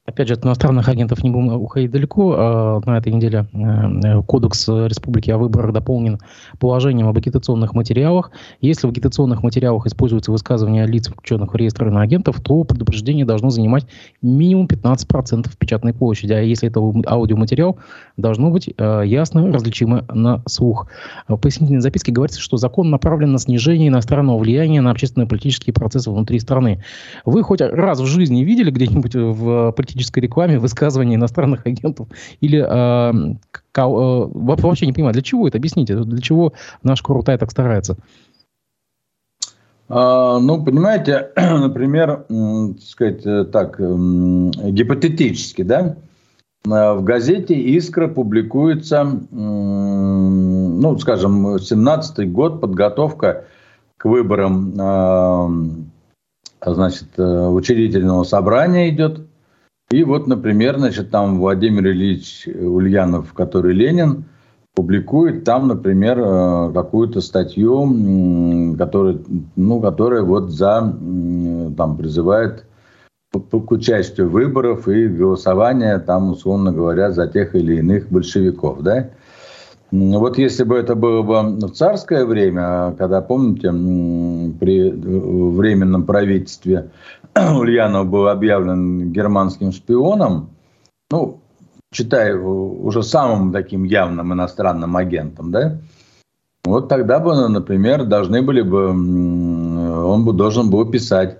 Опять 0.08 0.28
же, 0.28 0.34
от 0.34 0.44
иностранных 0.46 0.88
агентов 0.88 1.22
не 1.22 1.28
будем 1.28 1.52
уходить 1.52 1.90
далеко. 1.90 2.34
А, 2.34 2.80
на 2.86 2.96
этой 2.96 3.12
неделе 3.12 3.46
э, 3.52 4.22
Кодекс 4.22 4.66
Республики 4.66 5.30
о 5.30 5.36
выборах 5.36 5.74
дополнен 5.74 6.18
положением 6.58 7.08
об 7.08 7.18
агитационных 7.18 7.74
материалах. 7.74 8.30
Если 8.62 8.86
в 8.86 8.90
агитационных 8.90 9.42
материалах 9.42 9.84
используются 9.84 10.32
высказывания 10.32 10.86
лиц, 10.86 11.08
включенных 11.08 11.52
в 11.52 11.56
реестр 11.56 11.88
иноагентов, 11.88 12.40
то 12.40 12.64
предупреждение 12.64 13.26
должно 13.26 13.50
занимать 13.50 13.86
минимум 14.22 14.64
15% 14.64 15.50
печатной 15.58 15.92
площади. 15.92 16.32
А 16.32 16.40
если 16.40 16.70
это 16.70 16.80
аудиоматериал, 17.06 17.76
должно 18.16 18.50
быть 18.50 18.70
э, 18.74 19.02
ясно 19.04 19.52
различимо 19.52 20.06
на 20.10 20.42
слух. 20.46 20.86
В 21.28 21.36
пояснительной 21.36 21.82
записке 21.82 22.12
говорится, 22.12 22.40
что 22.40 22.56
закон 22.56 22.88
направлен 22.88 23.32
на 23.32 23.38
снижение 23.38 23.88
иностранного 23.88 24.38
влияния 24.38 24.80
на 24.80 24.90
общественно-политические 24.90 25.74
процессы 25.74 26.10
внутри 26.10 26.38
страны. 26.38 26.82
Вы 27.26 27.42
хоть 27.42 27.60
раз 27.60 28.00
в 28.00 28.06
жизни 28.06 28.42
видели 28.42 28.70
где-нибудь 28.70 29.14
в 29.14 29.72
политическом 29.72 29.97
политической 29.98 30.20
рекламе 30.20 30.58
высказывания 30.58 31.16
иностранных 31.16 31.66
агентов? 31.66 32.08
Или 32.40 32.60
э, 32.60 33.34
э, 33.76 33.82
вообще 33.82 34.86
не 34.86 34.92
понимаю, 34.92 35.12
для 35.12 35.22
чего 35.22 35.48
это? 35.48 35.58
Объясните, 35.58 35.96
для 35.96 36.20
чего 36.20 36.52
наш 36.82 37.02
Курутай 37.02 37.36
так 37.38 37.50
старается? 37.50 37.96
А, 39.88 40.38
ну, 40.38 40.64
понимаете, 40.64 41.30
например, 41.36 42.26
сказать 42.80 43.26
э, 43.26 43.44
так, 43.44 43.78
гипотетически, 43.78 45.62
да, 45.62 45.96
в 46.64 47.02
газете 47.02 47.54
«Искра» 47.54 48.08
публикуется, 48.08 49.04
ну, 49.30 50.98
скажем, 50.98 51.54
17-й 51.54 52.26
год, 52.26 52.60
подготовка 52.60 53.44
к 53.96 54.04
выборам, 54.04 55.88
значит, 56.64 57.08
э, 57.16 57.48
учредительного 57.48 58.24
собрания 58.24 58.90
идет. 58.90 59.27
И 59.90 60.04
вот, 60.04 60.26
например, 60.26 60.78
значит, 60.78 61.10
там 61.10 61.38
Владимир 61.38 61.86
Ильич 61.86 62.46
Ульянов, 62.46 63.32
который 63.32 63.72
Ленин, 63.72 64.24
публикует 64.74 65.44
там, 65.44 65.66
например, 65.66 66.20
э, 66.20 66.72
какую-то 66.72 67.20
статью, 67.20 68.76
которая, 68.78 69.18
ну, 69.56 69.80
которая 69.80 70.22
вот 70.22 70.50
за, 70.50 70.80
там, 71.76 71.96
призывает 71.96 72.64
к 73.32 73.70
участию 73.70 74.28
в 74.28 74.32
выборах 74.32 74.86
и 74.88 75.08
голосования, 75.08 75.98
там, 75.98 76.30
условно 76.30 76.70
говоря, 76.70 77.10
за 77.10 77.26
тех 77.26 77.54
или 77.54 77.78
иных 77.78 78.08
большевиков, 78.10 78.82
да. 78.82 79.10
Вот 79.90 80.36
если 80.36 80.64
бы 80.64 80.76
это 80.76 80.94
было 80.94 81.22
бы 81.22 81.66
в 81.66 81.72
царское 81.72 82.26
время, 82.26 82.94
когда, 82.98 83.22
помните, 83.22 83.70
при 83.70 84.90
временном 84.90 86.04
правительстве 86.04 86.90
Ульянов 87.58 88.08
был 88.08 88.28
объявлен 88.28 89.12
германским 89.12 89.72
шпионом, 89.72 90.50
ну, 91.10 91.40
его 91.92 92.72
уже 92.84 93.02
самым 93.02 93.52
таким 93.52 93.84
явным 93.84 94.32
иностранным 94.32 94.96
агентом, 94.96 95.50
да, 95.50 95.78
вот 96.64 96.88
тогда 96.88 97.18
бы, 97.18 97.48
например, 97.48 98.04
должны 98.04 98.42
были 98.42 98.60
бы, 98.60 98.90
он 98.90 100.24
бы 100.24 100.34
должен 100.34 100.68
был 100.68 100.90
писать 100.90 101.38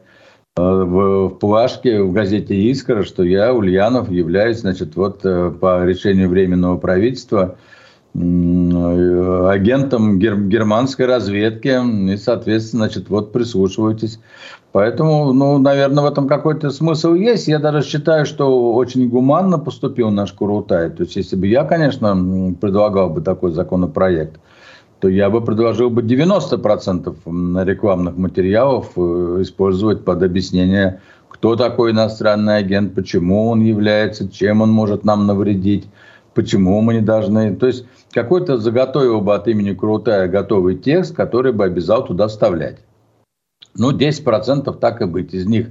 э, 0.57 0.63
в, 0.63 1.29
в 1.29 1.39
плашке 1.39 2.03
в 2.03 2.13
газете 2.13 2.55
«Искра», 2.55 3.03
что 3.03 3.25
я, 3.25 3.53
Ульянов, 3.53 4.11
являюсь, 4.11 4.61
значит, 4.61 4.97
вот 4.97 5.21
э, 5.25 5.51
по 5.51 5.85
решению 5.85 6.31
Временного 6.31 6.79
правительства 6.79 7.59
агентом 8.15 10.19
гер, 10.19 10.41
германской 10.41 11.07
разведки, 11.07 12.13
и, 12.13 12.17
соответственно, 12.17 12.85
значит, 12.85 13.09
вот 13.09 13.33
прислушивайтесь. 13.33 14.19
Поэтому, 14.73 15.33
ну, 15.33 15.59
наверное, 15.59 16.05
в 16.05 16.07
этом 16.07 16.29
какой-то 16.29 16.71
смысл 16.71 17.15
есть. 17.15 17.49
Я 17.49 17.59
даже 17.59 17.83
считаю, 17.83 18.27
что 18.27 18.75
очень 18.75 19.09
гуманно 19.09 19.59
поступил 19.59 20.11
наш 20.11 20.33
Курултай. 20.33 20.91
То 20.91 21.05
есть, 21.05 21.17
если 21.17 21.37
бы 21.37 21.47
я, 21.47 21.65
конечно, 21.65 22.55
предлагал 22.61 23.09
бы 23.09 23.23
такой 23.23 23.53
законопроект, 23.53 24.39
то 25.01 25.09
я 25.09 25.31
бы 25.31 25.41
предложил 25.41 25.91
бы 25.91 26.03
90% 26.03 27.65
рекламных 27.65 28.17
материалов 28.17 28.91
э, 28.97 29.39
использовать 29.43 30.05
под 30.05 30.23
объяснение, 30.23 31.01
кто 31.29 31.57
такой 31.57 31.93
иностранный 31.93 32.57
агент, 32.57 32.95
почему 32.95 33.49
он 33.49 33.61
является, 33.61 34.29
чем 34.29 34.61
он 34.61 34.71
может 34.71 35.05
нам 35.05 35.27
навредить, 35.27 35.87
почему 36.39 36.81
мы 36.83 36.95
не 36.95 37.01
должны. 37.01 37.57
То 37.57 37.67
есть 37.67 37.85
какой-то 38.13 38.59
заготовил 38.59 39.21
бы 39.21 39.35
от 39.35 39.49
имени 39.49 39.75
Крутая 39.75 40.29
готовый 40.29 40.77
текст, 40.77 41.13
который 41.17 41.53
бы 41.53 41.65
обязал 41.65 42.07
туда 42.07 42.29
вставлять. 42.29 42.79
Ну, 43.75 43.91
10% 43.91 44.73
так 44.79 45.03
и 45.03 45.07
быть. 45.07 45.35
Из 45.35 45.47
них 45.47 45.71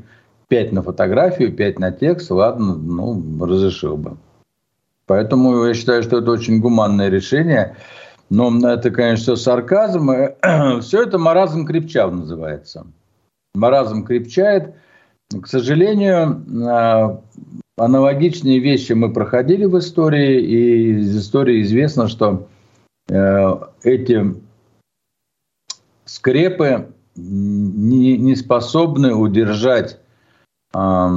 5 0.50 0.74
на 0.74 0.84
фотографию, 0.84 1.54
5 1.54 1.80
на 1.80 1.92
текст, 1.94 2.32
ладно, 2.32 2.76
ну, 2.76 3.46
разрешил 3.46 3.96
бы. 3.96 4.18
Поэтому 5.06 5.64
я 5.64 5.74
считаю, 5.74 6.04
что 6.04 6.18
это 6.18 6.32
очень 6.32 6.60
гуманное 6.60 7.08
решение. 7.08 7.78
Но 8.30 8.52
это, 8.70 8.92
конечно, 8.92 9.38
сарказм. 9.38 10.10
Все 10.82 11.04
это 11.04 11.18
маразм 11.18 11.66
крепчав 11.66 12.12
называется. 12.12 12.88
Маразм 13.56 14.04
крепчает. 14.04 14.76
К 15.30 15.48
сожалению, 15.48 16.44
а, 16.70 17.22
аналогичные 17.78 18.60
вещи 18.60 18.94
мы 18.94 19.14
проходили 19.14 19.66
в 19.66 19.78
истории, 19.78 20.42
и 20.42 20.90
из 21.00 21.18
истории 21.18 21.62
известно, 21.62 22.08
что 22.08 22.48
э, 23.08 23.56
эти 23.84 24.36
скрепы 26.06 26.88
не, 27.16 28.18
не 28.18 28.36
способны 28.36 29.14
удержать 29.14 30.00
э, 30.74 31.08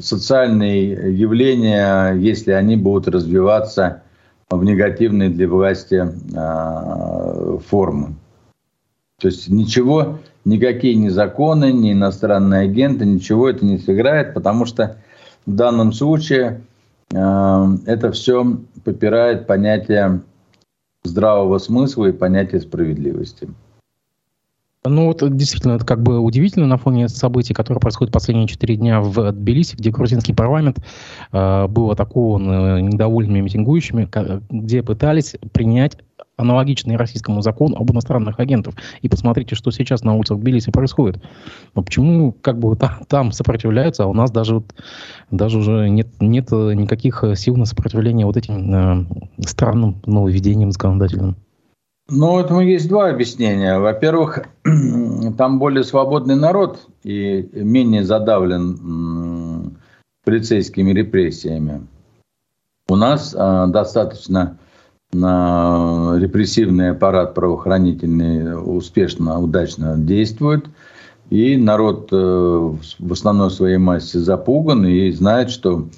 социальные 0.00 1.16
явления, 1.18 2.12
если 2.12 2.52
они 2.52 2.76
будут 2.76 3.08
развиваться 3.08 4.02
в 4.50 4.62
негативные 4.64 5.30
для 5.30 5.48
власти 5.48 6.04
э, 6.04 7.58
формы. 7.66 8.14
То 9.20 9.28
есть 9.28 9.48
ничего, 9.48 10.18
никакие 10.44 10.94
ни 10.94 11.08
законы, 11.08 11.72
ни 11.72 11.92
иностранные 11.92 12.62
агенты, 12.62 13.04
ничего 13.04 13.48
это 13.48 13.64
не 13.64 13.78
сыграет, 13.78 14.34
потому 14.34 14.66
что 14.66 14.98
в 15.46 15.54
данном 15.54 15.92
случае 15.92 16.62
э, 17.12 17.66
это 17.86 18.12
все 18.12 18.58
попирает 18.84 19.46
понятие 19.46 20.22
здравого 21.02 21.58
смысла 21.58 22.06
и 22.06 22.12
понятие 22.12 22.60
справедливости. 22.60 23.48
Ну 24.86 25.06
вот 25.06 25.22
действительно, 25.34 25.72
это 25.72 25.86
как 25.86 26.02
бы 26.02 26.20
удивительно 26.20 26.66
на 26.66 26.76
фоне 26.76 27.08
событий, 27.08 27.54
которые 27.54 27.80
происходят 27.80 28.12
последние 28.12 28.46
четыре 28.46 28.76
дня 28.76 29.00
в 29.00 29.32
Тбилиси, 29.32 29.76
где 29.76 29.90
грузинский 29.90 30.34
парламент 30.34 30.78
э, 31.32 31.66
был 31.68 31.90
атакован 31.90 32.50
э, 32.50 32.80
недовольными 32.82 33.40
митингующими, 33.40 34.06
где 34.50 34.82
пытались 34.82 35.36
принять 35.52 35.96
аналогичный 36.36 36.96
российскому 36.96 37.40
закону 37.40 37.76
об 37.76 37.90
иностранных 37.92 38.38
агентах. 38.38 38.74
И 39.00 39.08
посмотрите, 39.08 39.54
что 39.54 39.70
сейчас 39.70 40.02
на 40.02 40.14
улицах 40.16 40.38
Тбилиси 40.40 40.70
происходит. 40.70 41.22
Но 41.74 41.82
почему 41.82 42.32
как 42.32 42.58
бы 42.58 42.76
там, 42.76 43.04
там 43.08 43.32
сопротивляются, 43.32 44.04
а 44.04 44.06
у 44.06 44.12
нас 44.12 44.30
даже, 44.30 44.56
вот, 44.56 44.74
даже 45.30 45.60
уже 45.60 45.88
нет, 45.88 46.08
нет 46.20 46.50
никаких 46.50 47.24
сил 47.36 47.56
на 47.56 47.64
сопротивление 47.64 48.26
вот 48.26 48.36
этим 48.36 48.74
э, 48.74 49.06
странным 49.46 50.02
нововведениям 50.04 50.72
законодательным? 50.72 51.36
Ну, 52.08 52.38
этому 52.38 52.60
есть 52.60 52.88
два 52.88 53.08
объяснения. 53.08 53.78
Во-первых, 53.78 54.44
там 55.38 55.58
более 55.58 55.84
свободный 55.84 56.36
народ 56.36 56.86
и 57.02 57.48
менее 57.54 58.04
задавлен 58.04 59.78
полицейскими 60.24 60.92
репрессиями. 60.92 61.86
У 62.88 62.96
нас 62.96 63.34
э, 63.34 63.66
достаточно 63.68 64.58
на 65.12 66.16
репрессивный 66.18 66.90
аппарат 66.90 67.34
правоохранительный 67.34 68.54
успешно, 68.76 69.40
удачно 69.40 69.96
действует. 69.96 70.66
И 71.30 71.56
народ 71.56 72.08
э, 72.12 72.16
в 72.16 73.12
основной 73.12 73.50
своей 73.50 73.78
массе 73.78 74.18
запуган 74.18 74.84
и 74.84 75.10
знает, 75.12 75.50
что 75.50 75.88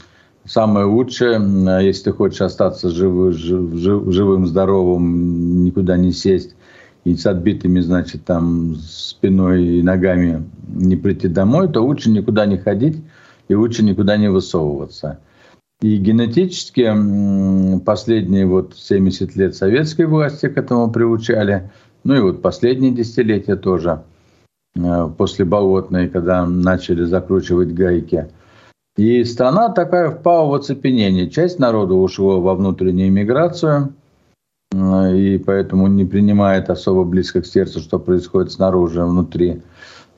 самое 0.46 0.86
лучшее, 0.86 1.40
если 1.84 2.04
ты 2.04 2.12
хочешь 2.12 2.40
остаться 2.40 2.90
жив, 2.90 3.34
жив, 3.34 4.12
живым, 4.12 4.46
здоровым, 4.46 5.64
никуда 5.64 5.96
не 5.96 6.12
сесть 6.12 6.54
и 7.04 7.14
с 7.14 7.24
отбитыми, 7.26 7.80
значит, 7.80 8.24
там 8.24 8.74
спиной 8.76 9.78
и 9.78 9.82
ногами 9.82 10.44
не 10.68 10.96
прийти 10.96 11.28
домой, 11.28 11.68
то 11.68 11.80
лучше 11.80 12.10
никуда 12.10 12.46
не 12.46 12.58
ходить 12.58 12.96
и 13.48 13.54
лучше 13.54 13.84
никуда 13.84 14.16
не 14.16 14.28
высовываться. 14.28 15.20
И 15.82 15.98
генетически 15.98 17.80
последние 17.84 18.46
вот 18.46 18.74
70 18.76 19.36
лет 19.36 19.54
советской 19.54 20.06
власти 20.06 20.48
к 20.48 20.56
этому 20.56 20.90
приучали, 20.90 21.70
ну 22.02 22.14
и 22.14 22.20
вот 22.20 22.40
последние 22.40 22.92
десятилетия 22.92 23.56
тоже, 23.56 24.02
э, 24.74 25.10
после 25.18 25.44
болотной, 25.44 26.08
когда 26.08 26.46
начали 26.46 27.04
закручивать 27.04 27.74
гайки. 27.74 28.28
И 28.96 29.24
страна 29.24 29.68
такая 29.68 30.10
впала 30.10 30.50
в 30.50 30.54
оцепенение. 30.54 31.28
Часть 31.28 31.58
народа 31.58 31.94
ушло 31.94 32.40
во 32.40 32.54
внутреннюю 32.54 33.12
миграцию, 33.12 33.92
э, 34.72 35.16
и 35.16 35.38
поэтому 35.38 35.86
не 35.86 36.04
принимает 36.04 36.70
особо 36.70 37.04
близко 37.04 37.42
к 37.42 37.46
сердцу, 37.46 37.80
что 37.80 37.98
происходит 37.98 38.52
снаружи, 38.52 39.04
внутри 39.04 39.62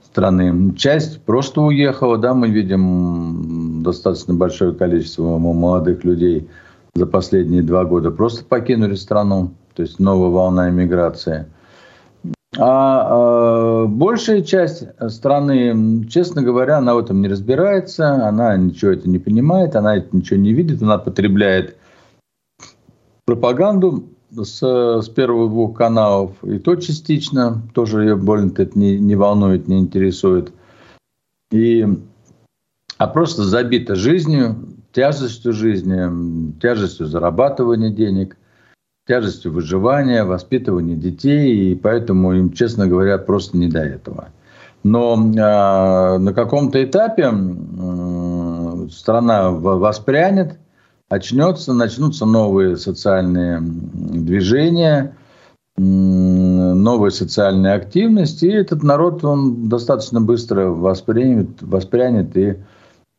страны. 0.05 0.75
Часть 0.77 1.23
просто 1.23 1.61
уехала, 1.61 2.19
да, 2.19 2.35
мы 2.35 2.51
видим 2.51 3.83
достаточно 3.83 4.35
большое 4.35 4.73
количество 4.75 5.39
молодых 5.39 6.05
людей 6.05 6.49
за 6.95 7.07
последние 7.07 7.63
два 7.63 7.85
года 7.85 8.11
просто 8.11 8.45
покинули 8.45 8.95
страну, 8.95 9.53
то 9.75 9.83
есть 9.83 9.99
новая 10.01 10.31
волна 10.31 10.69
иммиграции. 10.69 11.47
А 12.57 13.85
э, 13.85 13.87
большая 13.89 14.43
часть 14.43 14.85
страны, 15.09 16.07
честно 16.09 16.43
говоря, 16.43 16.79
она 16.79 16.95
в 16.95 16.99
этом 16.99 17.21
не 17.21 17.29
разбирается, 17.29 18.27
она 18.27 18.57
ничего 18.57 18.93
это 18.93 19.09
не 19.09 19.19
понимает, 19.19 19.77
она 19.77 19.97
это 19.97 20.17
ничего 20.17 20.41
не 20.41 20.55
видит, 20.55 20.83
она 20.83 20.97
потребляет 20.99 21.77
пропаганду, 23.27 24.09
с, 24.31 24.63
с 24.63 25.09
первых 25.09 25.51
двух 25.51 25.77
каналов, 25.77 26.33
и 26.43 26.59
то 26.59 26.77
частично, 26.77 27.63
тоже 27.75 28.03
ее 28.03 28.17
больно-то 28.17 28.63
это 28.63 28.79
не, 28.79 28.99
не 28.99 29.17
волнует, 29.17 29.69
не 29.69 29.79
интересует. 29.79 30.53
И, 31.51 31.87
а 32.99 33.07
просто 33.07 33.45
забита 33.45 33.95
жизнью, 33.95 34.57
тяжестью 34.93 35.53
жизни, 35.53 36.53
тяжестью 36.61 37.07
зарабатывания 37.07 37.91
денег, 37.91 38.37
тяжестью 39.09 39.53
выживания, 39.53 40.23
воспитывания 40.25 40.95
детей, 40.95 41.73
и 41.73 41.75
поэтому 41.75 42.35
им, 42.35 42.53
честно 42.53 42.87
говоря, 42.87 43.17
просто 43.19 43.57
не 43.57 43.69
до 43.69 43.81
этого. 43.81 44.29
Но 44.85 45.15
э, 45.15 46.19
на 46.19 46.33
каком-то 46.35 46.83
этапе 46.85 47.33
э, 47.33 48.89
страна 48.91 49.51
воспрянет, 49.51 50.59
очнется, 51.09 51.73
начнутся 51.73 52.27
новые 52.27 52.77
социальные 52.77 53.61
движения, 53.63 55.17
новая 55.79 57.11
социальная 57.11 57.77
активность, 57.77 58.43
и 58.43 58.49
этот 58.49 58.83
народ, 58.83 59.25
он 59.25 59.69
достаточно 59.69 60.21
быстро 60.21 60.67
воспримет, 60.67 61.63
воспрянет 61.63 62.37
и 62.37 62.57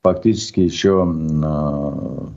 фактически 0.04 0.60
еще, 0.60 1.08
а, 1.44 2.28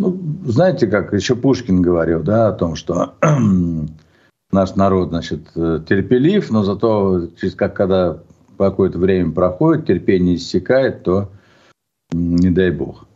ну, 0.00 0.18
знаете, 0.44 0.86
как 0.86 1.12
еще 1.12 1.36
Пушкин 1.36 1.82
говорил, 1.82 2.22
да, 2.22 2.48
о 2.48 2.52
том, 2.52 2.74
что 2.74 3.14
наш 4.50 4.74
народ, 4.74 5.10
значит, 5.10 5.52
терпелив, 5.52 6.50
но 6.50 6.64
зато 6.64 7.28
через 7.38 7.54
как 7.54 7.74
когда 7.74 8.18
какое-то 8.56 8.98
время 8.98 9.32
проходит, 9.32 9.86
терпение 9.86 10.36
иссякает, 10.36 11.02
то 11.02 11.28
не 12.12 12.50
дай 12.50 12.70
бог. 12.70 13.06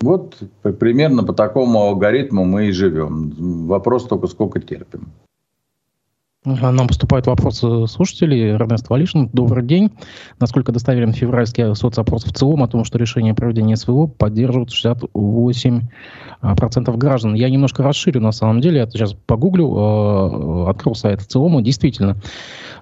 Вот 0.00 0.36
примерно 0.78 1.24
по 1.24 1.32
такому 1.32 1.80
алгоритму 1.80 2.44
мы 2.44 2.68
и 2.68 2.72
живем. 2.72 3.66
Вопрос 3.66 4.06
только, 4.06 4.28
сколько 4.28 4.60
терпим. 4.60 5.08
Нам 6.44 6.86
поступают 6.86 7.26
вопросы 7.26 7.88
слушателей. 7.88 8.52
Эрнест 8.52 8.88
Валишин, 8.88 9.28
добрый 9.32 9.64
день. 9.64 9.90
Насколько 10.38 10.70
достоверен 10.70 11.12
февральский 11.12 11.74
соцопрос 11.74 12.22
в 12.22 12.32
целом 12.32 12.62
о 12.62 12.68
том, 12.68 12.84
что 12.84 12.96
решение 12.96 13.34
проведения 13.34 13.74
СВО 13.74 14.06
поддерживают 14.06 14.70
68% 14.70 16.96
граждан? 16.96 17.34
Я 17.34 17.50
немножко 17.50 17.82
расширю 17.82 18.20
на 18.20 18.30
самом 18.30 18.60
деле. 18.60 18.78
Я 18.78 18.86
сейчас 18.86 19.14
погуглю, 19.14 19.74
э, 19.74 20.70
открыл 20.70 20.94
сайт 20.94 21.22
в 21.22 21.26
целом. 21.26 21.60
Действительно, 21.60 22.16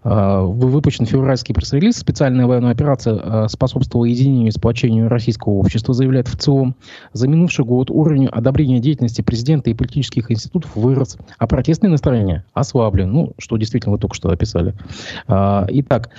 э, 0.05 0.41
выпущен 0.43 1.07
февральский 1.07 1.55
пресс-релиз. 1.55 1.97
Специальная 1.97 2.47
военная 2.47 2.73
операция 2.73 3.49
способствовала 3.49 4.05
единению 4.05 4.49
и 4.49 4.51
сплочению 4.51 5.09
российского 5.09 5.55
общества, 5.55 5.95
заявляет 5.95 6.29
в 6.29 6.37
целом. 6.37 6.75
За 7.15 7.27
минувший 7.27 7.65
год 7.65 7.91
уровень 7.91 8.27
одобрения 8.27 8.81
деятельности 8.81 9.23
президента 9.23 9.71
и 9.71 9.75
политических 9.75 10.31
институтов 10.31 10.77
вырос, 10.77 11.17
а 11.39 11.47
протестные 11.47 11.91
настроения 11.91 12.45
ослабли. 12.53 13.05
Ну, 13.05 13.33
что 13.47 13.57
действительно 13.57 13.93
вы 13.93 13.99
только 13.99 14.17
что 14.17 14.29
описали. 14.31 14.75
А, 15.29 15.67
итак, 15.69 16.11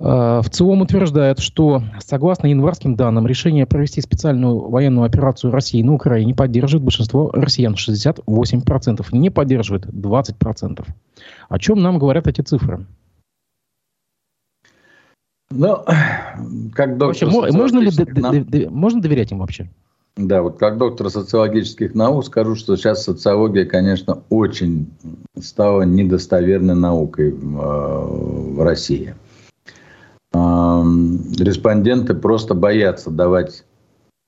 а, 0.00 0.42
в 0.42 0.50
ЦИОМ 0.50 0.82
утверждает, 0.82 1.38
что, 1.38 1.84
согласно 2.04 2.48
январским 2.48 2.96
данным, 2.96 3.28
решение 3.28 3.64
провести 3.64 4.00
специальную 4.00 4.68
военную 4.68 5.06
операцию 5.06 5.52
России 5.52 5.80
на 5.82 5.94
Украине 5.94 6.34
поддерживает 6.34 6.82
большинство 6.82 7.30
россиян 7.32 7.74
68%, 7.74 9.06
не 9.12 9.30
поддерживает 9.30 9.86
20%. 9.86 10.84
О 11.48 11.58
чем 11.60 11.80
нам 11.80 12.00
говорят 12.00 12.26
эти 12.26 12.40
цифры? 12.40 12.84
Ну, 15.50 15.76
как 16.74 16.98
доктор... 16.98 17.28
Вообще, 17.28 17.52
можно, 17.52 17.78
ли, 17.78 18.68
можно 18.68 19.00
доверять 19.00 19.30
им 19.30 19.38
вообще? 19.38 19.70
Да, 20.16 20.42
вот 20.42 20.58
как 20.58 20.76
доктор 20.76 21.08
социологических 21.08 21.94
наук 21.94 22.26
скажу, 22.26 22.54
что 22.54 22.76
сейчас 22.76 23.04
социология, 23.04 23.64
конечно, 23.64 24.22
очень 24.28 24.92
стала 25.40 25.82
недостоверной 25.82 26.74
наукой 26.74 27.32
в, 27.32 28.58
э, 28.60 28.62
России. 28.62 29.14
Респонденты 30.34 32.14
просто 32.14 32.54
боятся 32.54 33.10
давать 33.10 33.64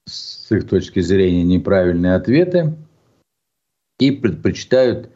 с 0.07 0.51
их 0.51 0.69
точки 0.69 1.01
зрения 1.01 1.45
неправильные 1.45 2.15
ответы 2.15 2.75
и 3.99 4.11
предпочитают 4.11 5.09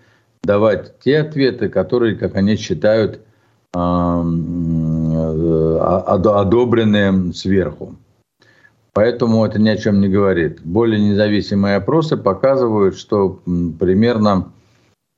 давать 0.43 0.99
те 1.01 1.19
ответы, 1.19 1.69
которые, 1.69 2.17
как 2.17 2.37
они 2.37 2.57
считают, 2.57 3.21
э, 3.75 3.79
одобренные 5.79 7.33
сверху. 7.35 7.97
Поэтому 8.99 9.47
это 9.47 9.61
ни 9.61 9.69
о 9.69 9.77
чем 9.77 10.01
не 10.01 10.09
говорит. 10.09 10.61
Более 10.65 10.99
независимые 10.99 11.77
опросы 11.77 12.17
показывают, 12.17 12.99
что 12.99 13.41
примерно 13.79 14.51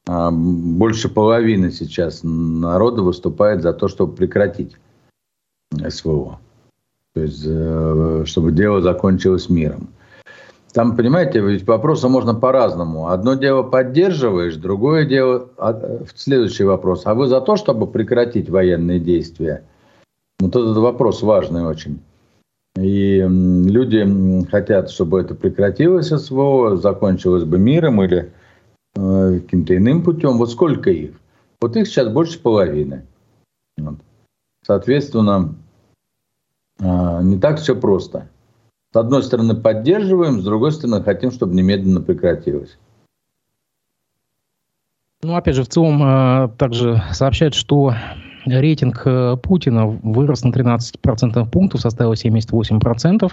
а, 0.06 0.30
больше 0.30 1.08
половины 1.08 1.70
сейчас 1.70 2.20
народа 2.22 3.00
выступает 3.00 3.62
за 3.62 3.72
то, 3.72 3.88
чтобы 3.88 4.14
прекратить 4.14 4.76
СВО. 5.88 6.40
То 7.14 7.22
есть, 7.22 7.42
э, 7.46 8.24
чтобы 8.26 8.52
дело 8.52 8.82
закончилось 8.82 9.48
миром. 9.48 9.88
Там, 10.74 10.94
понимаете, 10.94 11.40
ведь 11.40 11.66
вопросы 11.66 12.06
можно 12.06 12.34
по-разному. 12.34 13.08
Одно 13.08 13.32
дело 13.32 13.62
поддерживаешь, 13.62 14.56
другое 14.56 15.06
дело 15.06 15.48
а, 15.56 16.02
следующий 16.14 16.64
вопрос. 16.64 17.06
А 17.06 17.14
вы 17.14 17.28
за 17.28 17.40
то, 17.40 17.56
чтобы 17.56 17.86
прекратить 17.86 18.50
военные 18.50 19.00
действия? 19.00 19.64
Вот 20.38 20.54
этот 20.54 20.76
вопрос 20.76 21.22
важный 21.22 21.64
очень. 21.64 22.02
И 22.80 23.20
люди 23.20 24.46
хотят, 24.50 24.90
чтобы 24.90 25.20
это 25.20 25.34
прекратилось 25.34 26.08
СВО, 26.08 26.76
закончилось 26.76 27.44
бы 27.44 27.58
миром 27.58 28.02
или 28.02 28.32
э, 28.94 29.40
каким-то 29.40 29.76
иным 29.76 30.02
путем. 30.02 30.38
Вот 30.38 30.50
сколько 30.50 30.90
их? 30.90 31.12
Вот 31.60 31.76
их 31.76 31.86
сейчас 31.86 32.08
больше 32.08 32.40
половины. 32.40 33.06
Соответственно, 34.64 35.54
э, 36.78 37.20
не 37.22 37.38
так 37.38 37.58
все 37.58 37.76
просто. 37.76 38.28
С 38.92 38.96
одной 38.96 39.22
стороны 39.22 39.54
поддерживаем, 39.54 40.40
с 40.40 40.44
другой 40.44 40.72
стороны 40.72 41.02
хотим, 41.02 41.30
чтобы 41.30 41.54
немедленно 41.54 42.00
прекратилось. 42.00 42.78
Ну, 45.22 45.36
опять 45.36 45.54
же, 45.54 45.64
в 45.64 45.68
целом 45.68 46.02
э, 46.02 46.48
также 46.56 47.02
сообщают, 47.12 47.54
что 47.54 47.94
рейтинг 48.46 49.02
э, 49.04 49.36
Путина 49.42 49.86
вырос 49.86 50.44
на 50.44 50.50
13% 50.50 51.50
пунктов, 51.50 51.80
составил 51.80 52.12
78%. 52.12 53.32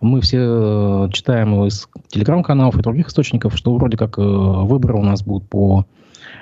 Мы 0.00 0.20
все 0.20 0.38
э, 0.40 1.08
читаем 1.12 1.64
из 1.64 1.88
телеграм-каналов 2.08 2.76
и 2.78 2.82
других 2.82 3.08
источников, 3.08 3.56
что 3.56 3.74
вроде 3.74 3.96
как 3.96 4.18
э, 4.18 4.22
выборы 4.22 4.94
у 4.94 5.02
нас 5.02 5.22
будут 5.22 5.48
по, 5.48 5.86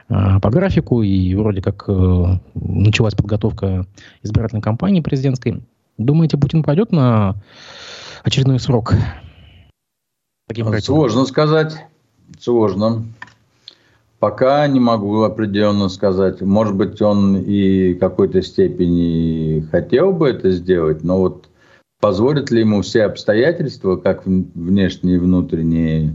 по 0.08 0.50
графику, 0.50 1.02
и 1.02 1.34
вроде 1.34 1.62
как 1.62 1.88
началась 2.54 3.14
подготовка 3.14 3.86
избирательной 4.22 4.62
кампании 4.62 5.00
президентской. 5.00 5.62
Думаете, 5.98 6.36
Путин 6.36 6.62
пойдет 6.62 6.92
на 6.92 7.36
очередной 8.24 8.58
срок? 8.58 8.94
Таким 10.48 10.66
Сложно 10.80 11.26
сказать. 11.26 11.76
Сложно. 12.38 13.04
Пока 14.20 14.66
не 14.68 14.80
могу 14.80 15.22
определенно 15.22 15.88
сказать. 15.88 16.42
Может 16.42 16.76
быть, 16.76 17.00
он 17.00 17.38
и 17.38 17.94
в 17.94 17.98
какой-то 17.98 18.42
степени 18.42 19.66
хотел 19.72 20.12
бы 20.12 20.28
это 20.28 20.50
сделать, 20.50 21.02
но 21.02 21.18
вот 21.20 21.48
позволят 22.00 22.50
ли 22.50 22.60
ему 22.60 22.82
все 22.82 23.04
обстоятельства, 23.04 23.96
как 23.96 24.26
внешние 24.26 25.16
и 25.16 25.18
внутренние, 25.18 26.14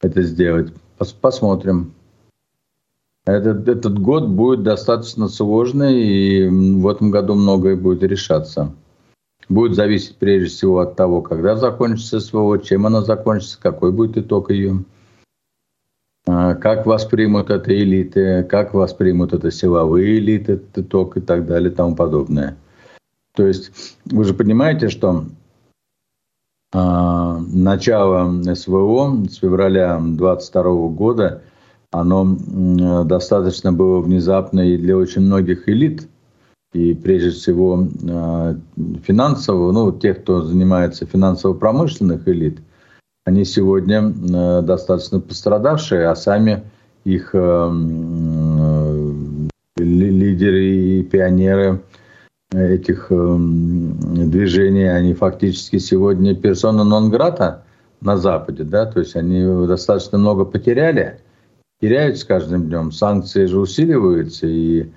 это 0.00 0.22
сделать? 0.22 0.72
Пос 0.98 1.12
посмотрим. 1.12 1.94
Этот, 3.24 3.68
этот 3.68 4.00
год 4.00 4.26
будет 4.26 4.64
достаточно 4.64 5.28
сложный, 5.28 5.94
и 5.94 6.48
в 6.48 6.88
этом 6.88 7.12
году 7.12 7.34
многое 7.34 7.76
будет 7.76 8.02
решаться. 8.02 8.74
Будет 9.48 9.76
зависеть 9.76 10.16
прежде 10.16 10.48
всего 10.48 10.80
от 10.80 10.96
того, 10.96 11.22
когда 11.22 11.54
закончится 11.54 12.18
СВО, 12.18 12.58
чем 12.58 12.86
она 12.86 13.02
закончится, 13.02 13.60
какой 13.60 13.92
будет 13.92 14.18
итог 14.18 14.50
ее. 14.50 14.82
А, 16.30 16.54
как 16.54 16.84
воспримут 16.84 17.48
это 17.48 17.74
элиты, 17.74 18.42
как 18.44 18.74
воспримут 18.74 19.32
это 19.32 19.50
силовые 19.50 20.18
элиты, 20.18 20.58
ТТОК 20.58 21.16
и 21.16 21.20
так 21.20 21.46
далее 21.46 21.70
и 21.70 21.74
тому 21.74 21.96
подобное. 21.96 22.56
То 23.34 23.46
есть 23.46 23.70
вы 24.04 24.24
же 24.24 24.34
понимаете, 24.34 24.90
что 24.90 25.24
а, 26.74 27.38
начало 27.38 28.42
СВО 28.54 29.24
с 29.26 29.36
февраля 29.36 29.98
22 30.00 30.88
года, 30.88 31.42
оно 31.90 32.36
достаточно 33.04 33.72
было 33.72 34.00
внезапно 34.00 34.60
и 34.60 34.76
для 34.76 34.98
очень 34.98 35.22
многих 35.22 35.66
элит, 35.66 36.08
и 36.74 36.92
прежде 36.92 37.30
всего 37.30 37.88
а, 38.06 38.54
финансово, 39.02 39.72
ну, 39.72 39.92
тех, 39.92 40.20
кто 40.20 40.42
занимается 40.42 41.06
финансово-промышленных 41.06 42.28
элит, 42.28 42.60
они 43.28 43.44
сегодня 43.44 44.00
э, 44.00 44.62
достаточно 44.62 45.20
пострадавшие, 45.20 46.08
а 46.08 46.16
сами 46.16 46.62
их 47.04 47.34
э, 47.34 47.38
э, 47.38 49.12
лидеры 49.76 50.64
и 50.64 51.02
пионеры 51.02 51.82
этих 52.50 53.08
движений, 53.10 54.88
они 54.88 55.12
фактически 55.12 55.76
сегодня 55.76 56.34
персона 56.34 56.82
нон-грата 56.82 57.64
на 58.00 58.16
Западе, 58.16 58.64
да, 58.64 58.86
то 58.86 59.00
есть 59.00 59.16
они 59.16 59.44
достаточно 59.66 60.16
много 60.16 60.46
потеряли, 60.46 61.20
теряют 61.82 62.16
с 62.16 62.24
каждым 62.24 62.68
днем, 62.68 62.90
санкции 62.90 63.44
же 63.44 63.60
усиливаются, 63.60 64.46
и 64.46 64.90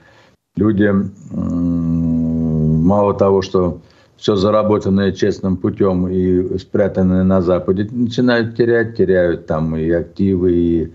люди 0.56 0.90
мало 1.34 3.16
того, 3.16 3.42
что 3.42 3.82
все 4.22 4.36
заработанное 4.36 5.14
честным 5.14 5.58
путем 5.58 6.08
и 6.08 6.56
спрятанное 6.60 7.24
на 7.24 7.42
Западе, 7.42 7.88
начинают 7.92 8.56
терять, 8.56 8.96
теряют 8.96 9.48
там 9.48 9.76
и 9.76 9.90
активы, 9.90 10.54
и 10.54 10.92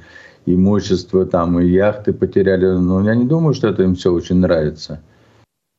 имущество, 0.46 1.26
там 1.26 1.58
и 1.58 1.66
яхты 1.66 2.12
потеряли. 2.12 2.66
Но 2.66 3.02
я 3.02 3.16
не 3.16 3.24
думаю, 3.24 3.52
что 3.52 3.66
это 3.66 3.82
им 3.82 3.96
все 3.96 4.12
очень 4.12 4.36
нравится. 4.36 5.02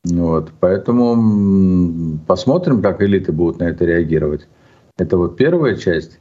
Вот. 0.04 0.52
Поэтому 0.60 2.20
посмотрим, 2.28 2.82
как 2.82 3.02
элиты 3.02 3.32
будут 3.32 3.60
на 3.60 3.70
это 3.70 3.86
реагировать. 3.86 4.46
Это 4.98 5.16
вот 5.16 5.38
первая 5.38 5.78
часть. 5.78 6.20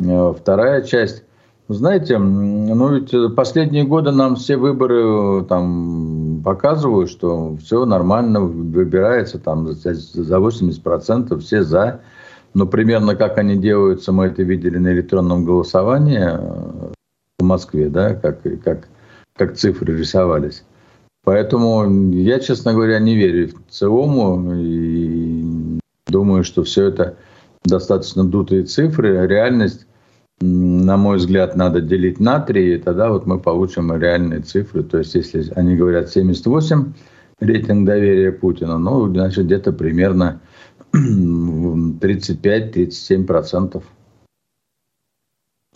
Э, 0.00 0.32
вторая 0.32 0.80
часть. 0.80 1.24
Знаете, 1.68 2.16
ну 2.16 2.94
ведь 2.94 3.36
последние 3.36 3.84
годы 3.84 4.12
нам 4.12 4.36
все 4.36 4.56
выборы 4.56 5.44
там 5.44 6.23
показывают, 6.44 7.10
что 7.10 7.56
все 7.56 7.84
нормально 7.86 8.40
выбирается 8.40 9.38
там 9.38 9.66
за 9.68 10.36
80%, 10.36 11.38
все 11.40 11.62
за. 11.64 12.00
Но 12.52 12.66
примерно 12.66 13.16
как 13.16 13.38
они 13.38 13.56
делаются, 13.56 14.12
мы 14.12 14.26
это 14.26 14.42
видели 14.42 14.78
на 14.78 14.92
электронном 14.92 15.44
голосовании 15.44 16.20
э, 16.22 16.92
в 17.40 17.42
Москве, 17.42 17.88
да, 17.88 18.14
как, 18.14 18.42
как, 18.62 18.88
как 19.36 19.56
цифры 19.56 19.96
рисовались. 19.96 20.62
Поэтому 21.24 22.12
я, 22.12 22.38
честно 22.38 22.74
говоря, 22.74 23.00
не 23.00 23.16
верю 23.16 23.48
в 23.48 23.72
ЦИОМу 23.72 24.54
и 24.54 25.80
думаю, 26.06 26.44
что 26.44 26.62
все 26.62 26.86
это 26.86 27.16
достаточно 27.64 28.24
дутые 28.24 28.64
цифры. 28.64 29.26
Реальность 29.26 29.86
на 30.40 30.96
мой 30.96 31.16
взгляд, 31.16 31.56
надо 31.56 31.80
делить 31.80 32.20
на 32.20 32.40
3, 32.40 32.74
и 32.74 32.78
тогда 32.78 33.10
вот 33.10 33.26
мы 33.26 33.38
получим 33.38 33.96
реальные 33.96 34.40
цифры. 34.40 34.82
То 34.82 34.98
есть, 34.98 35.14
если 35.14 35.50
они 35.54 35.76
говорят 35.76 36.10
78 36.10 36.92
рейтинг 37.40 37.86
доверия 37.86 38.32
Путина, 38.32 38.78
ну, 38.78 39.08
значит, 39.08 39.46
где-то 39.46 39.72
примерно 39.72 40.40
35-37 40.92 43.24
процентов. 43.24 43.84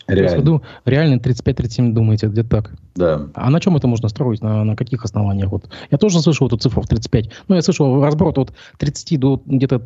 Реально. 0.07 0.61
реально 0.85 1.19
35-37 1.19 1.91
думаете, 1.91 2.27
где-то 2.27 2.49
так? 2.49 2.71
Да. 2.95 3.27
А 3.35 3.49
на 3.51 3.59
чем 3.59 3.77
это 3.77 3.87
можно 3.87 4.09
строить? 4.09 4.41
На, 4.41 4.63
на 4.63 4.75
каких 4.75 5.05
основаниях? 5.05 5.51
Вот. 5.51 5.69
Я 5.91 5.99
тоже 5.99 6.19
слышал 6.19 6.47
эту 6.47 6.57
цифру 6.57 6.81
в 6.81 6.87
35. 6.87 7.29
Ну, 7.47 7.55
я 7.55 7.61
слышал 7.61 8.03
разброд 8.03 8.39
от 8.39 8.51
30 8.79 9.19
до 9.19 9.39
где-то 9.45 9.85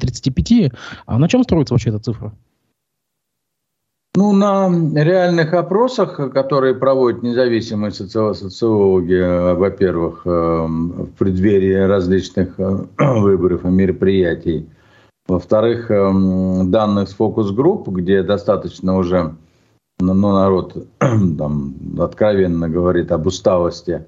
35. 0.00 0.72
А 1.06 1.18
на 1.18 1.28
чем 1.28 1.42
строится 1.42 1.74
вообще 1.74 1.90
эта 1.90 1.98
цифра? 1.98 2.32
Ну, 4.16 4.32
на 4.32 4.68
реальных 4.94 5.54
опросах, 5.54 6.16
которые 6.32 6.76
проводят 6.76 7.24
независимые 7.24 7.90
социологи, 7.90 9.54
во-первых, 9.54 10.22
эм, 10.24 10.90
в 11.06 11.10
преддверии 11.18 11.74
различных 11.74 12.60
э, 12.60 12.86
выборов 12.98 13.64
и 13.64 13.68
мероприятий, 13.68 14.68
во-вторых, 15.26 15.88
данных 15.88 17.08
с 17.08 17.14
фокус-групп, 17.14 17.88
где 17.88 18.22
достаточно 18.22 18.96
уже 18.96 19.34
ну, 19.98 20.14
народ 20.14 20.76
там, 20.98 21.74
откровенно 21.98 22.68
говорит 22.68 23.10
об 23.10 23.26
усталости 23.26 24.04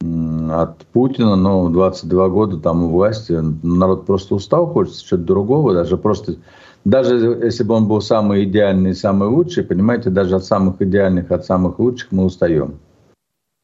от 0.00 0.84
Путина, 0.92 1.36
но 1.36 1.70
22 1.70 2.28
года 2.28 2.58
там 2.58 2.84
у 2.84 2.88
власти, 2.90 3.32
народ 3.62 4.04
просто 4.04 4.34
устал, 4.34 4.66
хочется 4.66 5.02
чего-то 5.02 5.24
другого, 5.24 5.72
даже 5.72 5.96
просто 5.96 6.36
даже 6.84 7.16
если 7.42 7.64
бы 7.64 7.74
он 7.74 7.88
был 7.88 8.00
самый 8.00 8.44
идеальный, 8.44 8.94
самый 8.94 9.28
лучший, 9.28 9.64
понимаете, 9.64 10.10
даже 10.10 10.36
от 10.36 10.44
самых 10.44 10.80
идеальных, 10.82 11.30
от 11.30 11.44
самых 11.44 11.78
лучших 11.78 12.12
мы 12.12 12.24
устаем. 12.24 12.78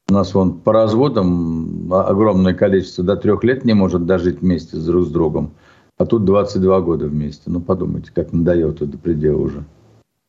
У 0.09 0.13
нас 0.13 0.35
вон 0.35 0.55
по 0.55 0.73
разводам 0.73 1.93
огромное 1.93 2.55
количество 2.55 3.05
до 3.05 3.17
трех 3.17 3.45
лет 3.45 3.65
не 3.65 3.75
может 3.75 4.07
дожить 4.07 4.41
вместе 4.41 4.77
друг 4.77 5.07
с 5.07 5.11
другом. 5.11 5.53
А 5.99 6.07
тут 6.07 6.25
22 6.25 6.81
года 6.81 7.07
вместе. 7.07 7.43
Ну, 7.47 7.61
подумайте, 7.61 8.11
как 8.13 8.33
надоело 8.33 8.73
до 8.73 8.99
предела 8.99 9.39
уже. 9.39 9.65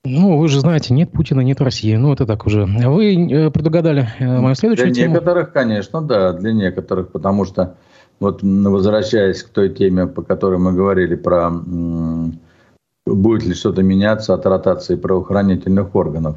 Ну, 0.03 0.37
вы 0.37 0.49
же 0.49 0.59
знаете, 0.59 0.93
нет 0.93 1.11
Путина, 1.11 1.41
нет 1.41 1.61
России. 1.61 1.95
Ну, 1.95 2.11
это 2.11 2.25
так 2.25 2.45
уже. 2.45 2.65
Вы 2.65 3.15
э, 3.15 3.51
предугадали 3.51 4.09
э, 4.19 4.39
мою 4.39 4.55
следующую 4.55 4.87
Для 4.87 5.03
тему? 5.03 5.13
некоторых, 5.13 5.53
конечно, 5.53 6.01
да, 6.01 6.33
для 6.33 6.51
некоторых, 6.51 7.11
потому 7.11 7.45
что 7.45 7.75
вот 8.19 8.41
возвращаясь 8.43 9.43
к 9.43 9.49
той 9.49 9.69
теме, 9.69 10.07
по 10.07 10.23
которой 10.23 10.59
мы 10.59 10.73
говорили 10.73 11.15
про 11.15 11.51
будет 13.15 13.45
ли 13.45 13.53
что-то 13.53 13.83
меняться 13.83 14.33
от 14.33 14.45
ротации 14.45 14.95
правоохранительных 14.95 15.95
органов. 15.95 16.35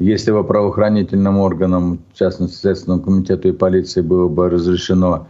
Если 0.00 0.32
бы 0.32 0.42
правоохранительным 0.42 1.38
органам, 1.38 2.00
в 2.12 2.18
частности 2.18 2.56
Следственному 2.56 3.02
комитету 3.02 3.48
и 3.48 3.52
полиции, 3.52 4.00
было 4.00 4.28
бы 4.28 4.48
разрешено 4.48 5.26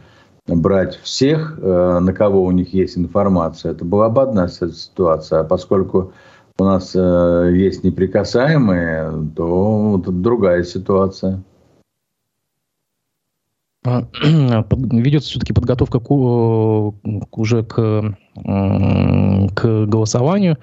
брать 0.46 0.98
всех, 1.02 1.59
э, 1.61 1.98
на 2.00 2.12
кого 2.12 2.44
у 2.44 2.50
них 2.50 2.72
есть 2.72 2.96
информация, 2.96 3.72
это 3.72 3.85
была 3.85 4.09
бы 4.09 4.22
одна 4.22 4.48
ситуация. 4.48 5.40
А 5.40 5.44
поскольку 5.44 6.12
у 6.59 6.64
нас 6.64 6.92
э, 6.94 7.52
есть 7.55 7.85
неприкасаемые, 7.85 9.31
то 9.37 10.00
это 10.00 10.11
другая 10.11 10.62
ситуация. 10.64 11.42
А, 13.85 14.05
ведется 14.73 15.31
все-таки 15.31 15.53
подготовка 15.53 15.99
к, 15.99 16.11
уже 16.11 17.64
к, 17.64 18.16
к 18.35 19.87
голосованию. 19.87 20.59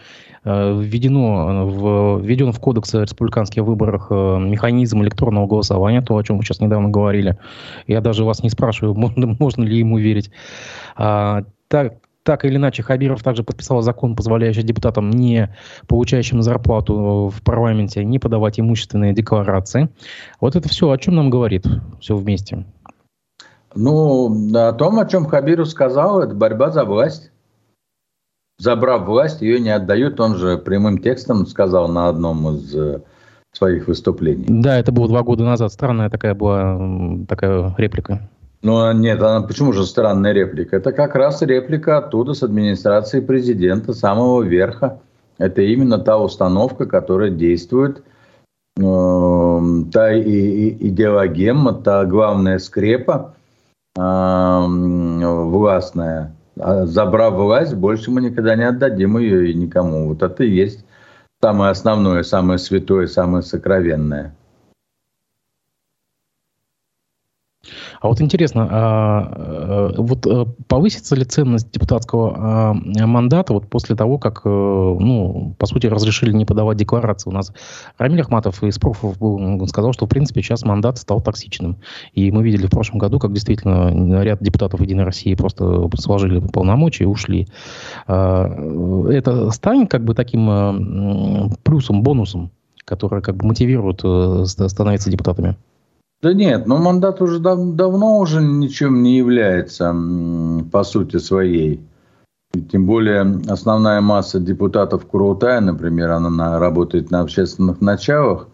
Э, 0.45 0.73
введено 0.79 1.65
в, 1.65 2.21
введен 2.21 2.51
в 2.51 2.60
Кодекс 2.60 2.95
о 2.95 3.01
республиканских 3.01 3.63
выборах 3.63 4.08
э, 4.10 4.39
механизм 4.39 5.01
электронного 5.03 5.47
голосования, 5.47 6.01
то, 6.01 6.15
о 6.15 6.23
чем 6.23 6.38
вы 6.38 6.43
сейчас 6.43 6.62
недавно 6.62 6.89
говорили. 6.89 7.38
Я 7.88 8.01
даже 8.01 8.23
вас 8.23 8.41
не 8.41 8.49
спрашиваю, 8.49 8.95
можно, 8.97 9.36
можно 9.39 9.63
ли 9.63 9.77
ему 9.77 9.97
верить. 9.97 10.32
А, 10.95 11.43
так, 11.67 11.95
так 12.23 12.45
или 12.45 12.55
иначе, 12.55 12.84
Хабиров 12.84 13.21
также 13.21 13.43
подписал 13.43 13.82
закон, 13.82 14.15
позволяющий 14.15 14.63
депутатам, 14.63 15.10
не 15.10 15.53
получающим 15.88 16.41
зарплату 16.41 17.32
в 17.36 17.41
парламенте, 17.43 18.05
не 18.05 18.17
подавать 18.17 18.60
имущественные 18.60 19.13
декларации. 19.13 19.89
Вот 20.39 20.55
это 20.55 20.69
все 20.69 20.89
о 20.89 20.97
чем 20.97 21.15
нам 21.15 21.29
говорит 21.29 21.65
все 21.99 22.15
вместе? 22.15 22.65
Ну, 23.75 24.51
о 24.55 24.73
том, 24.73 24.99
о 24.99 25.05
чем 25.05 25.25
Хабиров 25.25 25.69
сказал, 25.69 26.21
это 26.21 26.34
борьба 26.34 26.71
за 26.71 26.86
власть 26.86 27.32
забрав 28.60 29.08
власть, 29.08 29.41
ее 29.41 29.60
не 29.60 29.71
отдают. 29.71 30.19
Он 30.19 30.36
же 30.36 30.58
прямым 30.58 30.99
текстом 30.99 31.47
сказал 31.47 31.88
на 31.88 32.10
одном 32.10 32.55
из 32.55 32.75
э, 32.75 33.01
своих 33.53 33.88
выступлений. 33.88 34.45
Да, 34.47 34.77
это 34.77 34.91
было 34.91 35.08
два 35.08 35.23
года 35.23 35.43
назад. 35.43 35.71
Странная 35.71 36.10
такая 36.10 36.36
была 36.36 36.79
такая 37.27 37.73
реплика. 37.77 38.29
Ну, 38.62 38.82
а 38.82 38.93
нет, 38.93 39.21
она 39.23 39.41
почему 39.41 39.71
же 39.71 39.86
странная 39.86 40.34
реплика? 40.34 40.75
Это 40.75 40.91
как 40.91 41.15
раз 41.15 41.41
реплика 41.41 41.97
оттуда, 41.97 42.34
с 42.34 42.43
администрации 42.43 43.21
президента, 43.21 43.93
самого 43.93 44.43
верха. 44.43 44.99
Это 45.38 45.62
именно 45.62 45.97
та 45.97 46.17
установка, 46.17 46.86
которая 46.86 47.29
действует, 47.29 48.03
э, 48.77 49.60
та 49.93 50.13
и, 50.13 50.21
и, 50.21 50.88
идеологема, 50.89 51.73
та 51.73 52.03
главная 52.03 52.60
скрепа 52.60 53.36
властная, 55.49 56.36
а 56.60 56.86
забрав 56.86 57.34
власть, 57.36 57.73
больше 57.73 58.12
мы 58.12 58.21
никогда 58.21 58.56
не 58.56 58.63
отдадим 58.63 59.17
ее 59.17 59.52
и 59.52 59.54
никому. 59.54 60.08
Вот 60.08 60.23
это 60.23 60.43
и 60.43 60.49
есть 60.49 60.86
самое 61.41 61.71
основное, 61.71 62.23
самое 62.23 62.60
святое, 62.60 63.08
самое 63.08 63.41
сокровенное. 63.43 64.36
А 68.01 68.07
вот 68.07 68.21
интересно, 68.21 68.67
а, 68.69 69.33
а, 69.35 69.93
вот 69.97 70.25
а, 70.25 70.45
повысится 70.67 71.15
ли 71.15 71.25
ценность 71.25 71.71
депутатского 71.71 72.35
а, 72.38 72.73
мандата 73.05 73.53
вот 73.53 73.69
после 73.69 73.95
того, 73.95 74.17
как, 74.17 74.41
а, 74.45 74.49
ну, 74.49 75.55
по 75.57 75.65
сути, 75.65 75.88
разрешили 75.88 76.31
не 76.31 76.45
подавать 76.45 76.77
декларации? 76.77 77.29
У 77.29 77.33
нас 77.33 77.51
Рамиль 77.97 78.21
Ахматов 78.21 78.63
из 78.63 78.79
профов 78.79 79.17
сказал, 79.67 79.93
что, 79.93 80.05
в 80.05 80.09
принципе, 80.09 80.41
сейчас 80.41 80.63
мандат 80.63 80.97
стал 80.97 81.21
токсичным. 81.21 81.77
И 82.13 82.31
мы 82.31 82.43
видели 82.43 82.67
в 82.67 82.69
прошлом 82.69 82.99
году, 82.99 83.19
как 83.19 83.33
действительно 83.33 84.21
ряд 84.23 84.41
депутатов 84.41 84.79
Единой 84.79 85.03
России 85.03 85.35
просто 85.35 85.89
сложили 85.97 86.39
полномочия 86.39 87.03
и 87.03 87.07
ушли. 87.07 87.47
А, 88.07 88.45
это 89.09 89.51
станет 89.51 89.91
как 89.91 90.05
бы 90.05 90.13
таким 90.13 91.51
плюсом, 91.63 92.01
бонусом, 92.01 92.51
который 92.85 93.21
как 93.21 93.35
бы 93.35 93.45
мотивирует 93.45 93.99
становиться 94.47 95.12
депутатами? 95.12 95.57
Да 96.21 96.34
нет, 96.34 96.67
но 96.67 96.77
мандат 96.77 97.21
уже 97.21 97.39
дав 97.39 97.75
давно 97.75 98.19
уже 98.19 98.41
ничем 98.41 99.01
не 99.03 99.17
является 99.17 99.95
по 100.69 100.84
сути 100.84 101.17
своей. 101.17 101.79
И 102.53 102.62
тем 102.62 102.86
более 102.86 103.41
основная 103.47 104.01
масса 104.01 104.39
депутатов 104.39 105.05
Курултая, 105.05 105.62
например, 105.62 106.12
она 106.12 106.60
работает 106.60 107.10
на 107.10 107.21
общественных 107.21 107.79
началах. 107.79 108.47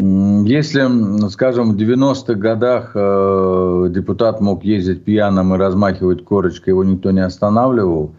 Если, 0.00 1.28
скажем, 1.30 1.72
в 1.72 1.76
90-х 1.76 2.34
годах 2.34 2.90
э, 2.94 3.86
депутат 3.90 4.40
мог 4.40 4.64
ездить 4.64 5.04
пьяным 5.04 5.54
и 5.54 5.58
размахивать 5.58 6.24
корочкой, 6.24 6.72
его 6.72 6.84
никто 6.84 7.12
не 7.12 7.24
останавливал, 7.24 8.12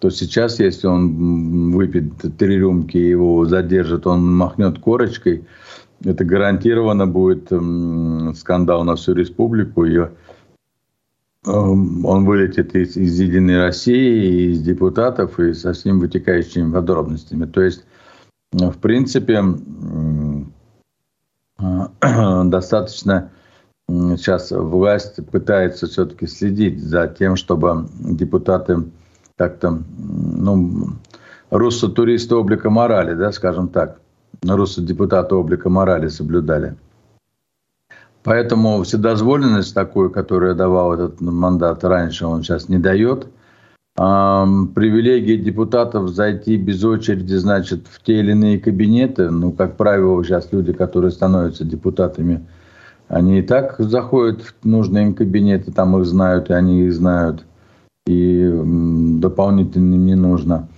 то 0.00 0.10
сейчас, 0.10 0.58
если 0.58 0.88
он 0.88 1.70
выпьет 1.70 2.12
три 2.36 2.58
рюмки, 2.58 2.98
его 2.98 3.46
задержат, 3.46 4.06
он 4.06 4.36
махнет 4.36 4.80
корочкой– 4.80 5.46
это 6.04 6.24
гарантированно 6.24 7.06
будет 7.06 7.52
скандал 8.36 8.84
на 8.84 8.96
всю 8.96 9.14
республику. 9.14 9.84
И 9.84 9.98
он 11.44 12.24
вылетит 12.24 12.74
из, 12.76 12.96
из 12.96 13.18
Единой 13.18 13.58
России, 13.58 14.52
из 14.52 14.62
депутатов 14.62 15.40
и 15.40 15.54
со 15.54 15.72
всеми 15.72 15.98
вытекающими 15.98 16.72
подробностями. 16.72 17.46
То 17.46 17.62
есть, 17.62 17.84
в 18.52 18.78
принципе, 18.78 19.42
достаточно 22.44 23.30
сейчас 23.88 24.52
власть 24.52 25.24
пытается 25.30 25.86
все-таки 25.86 26.26
следить 26.26 26.82
за 26.82 27.08
тем, 27.08 27.36
чтобы 27.36 27.88
депутаты 27.98 28.84
как-то, 29.36 29.82
ну, 29.98 30.90
руссо 31.50 31.88
туриста 31.88 32.36
облика 32.36 32.70
морали, 32.70 33.14
да, 33.14 33.32
скажем 33.32 33.68
так, 33.68 34.01
депутаты 34.42 35.34
облика 35.34 35.70
морали 35.70 36.08
соблюдали. 36.08 36.76
Поэтому 38.24 38.82
вседозволенность 38.82 39.74
такую, 39.74 40.10
которую 40.10 40.54
давал 40.54 40.94
этот 40.94 41.20
мандат 41.20 41.82
раньше, 41.84 42.26
он 42.26 42.42
сейчас 42.42 42.68
не 42.68 42.78
дает. 42.78 43.26
А, 43.96 44.46
привилегии 44.74 45.36
депутатов 45.36 46.08
зайти 46.08 46.56
без 46.56 46.82
очереди, 46.84 47.34
значит, 47.34 47.86
в 47.90 48.02
те 48.02 48.20
или 48.20 48.30
иные 48.30 48.58
кабинеты, 48.58 49.30
ну, 49.30 49.52
как 49.52 49.76
правило, 49.76 50.24
сейчас 50.24 50.48
люди, 50.52 50.72
которые 50.72 51.10
становятся 51.10 51.64
депутатами, 51.64 52.46
они 53.08 53.40
и 53.40 53.42
так 53.42 53.74
заходят 53.78 54.42
в 54.42 54.64
нужные 54.64 55.08
им 55.08 55.14
кабинеты, 55.14 55.72
там 55.72 55.98
их 55.98 56.06
знают, 56.06 56.48
и 56.48 56.54
они 56.54 56.84
их 56.84 56.94
знают, 56.94 57.44
и 58.06 58.50
дополнительно 59.20 59.96
не 59.96 60.14
нужно 60.14 60.68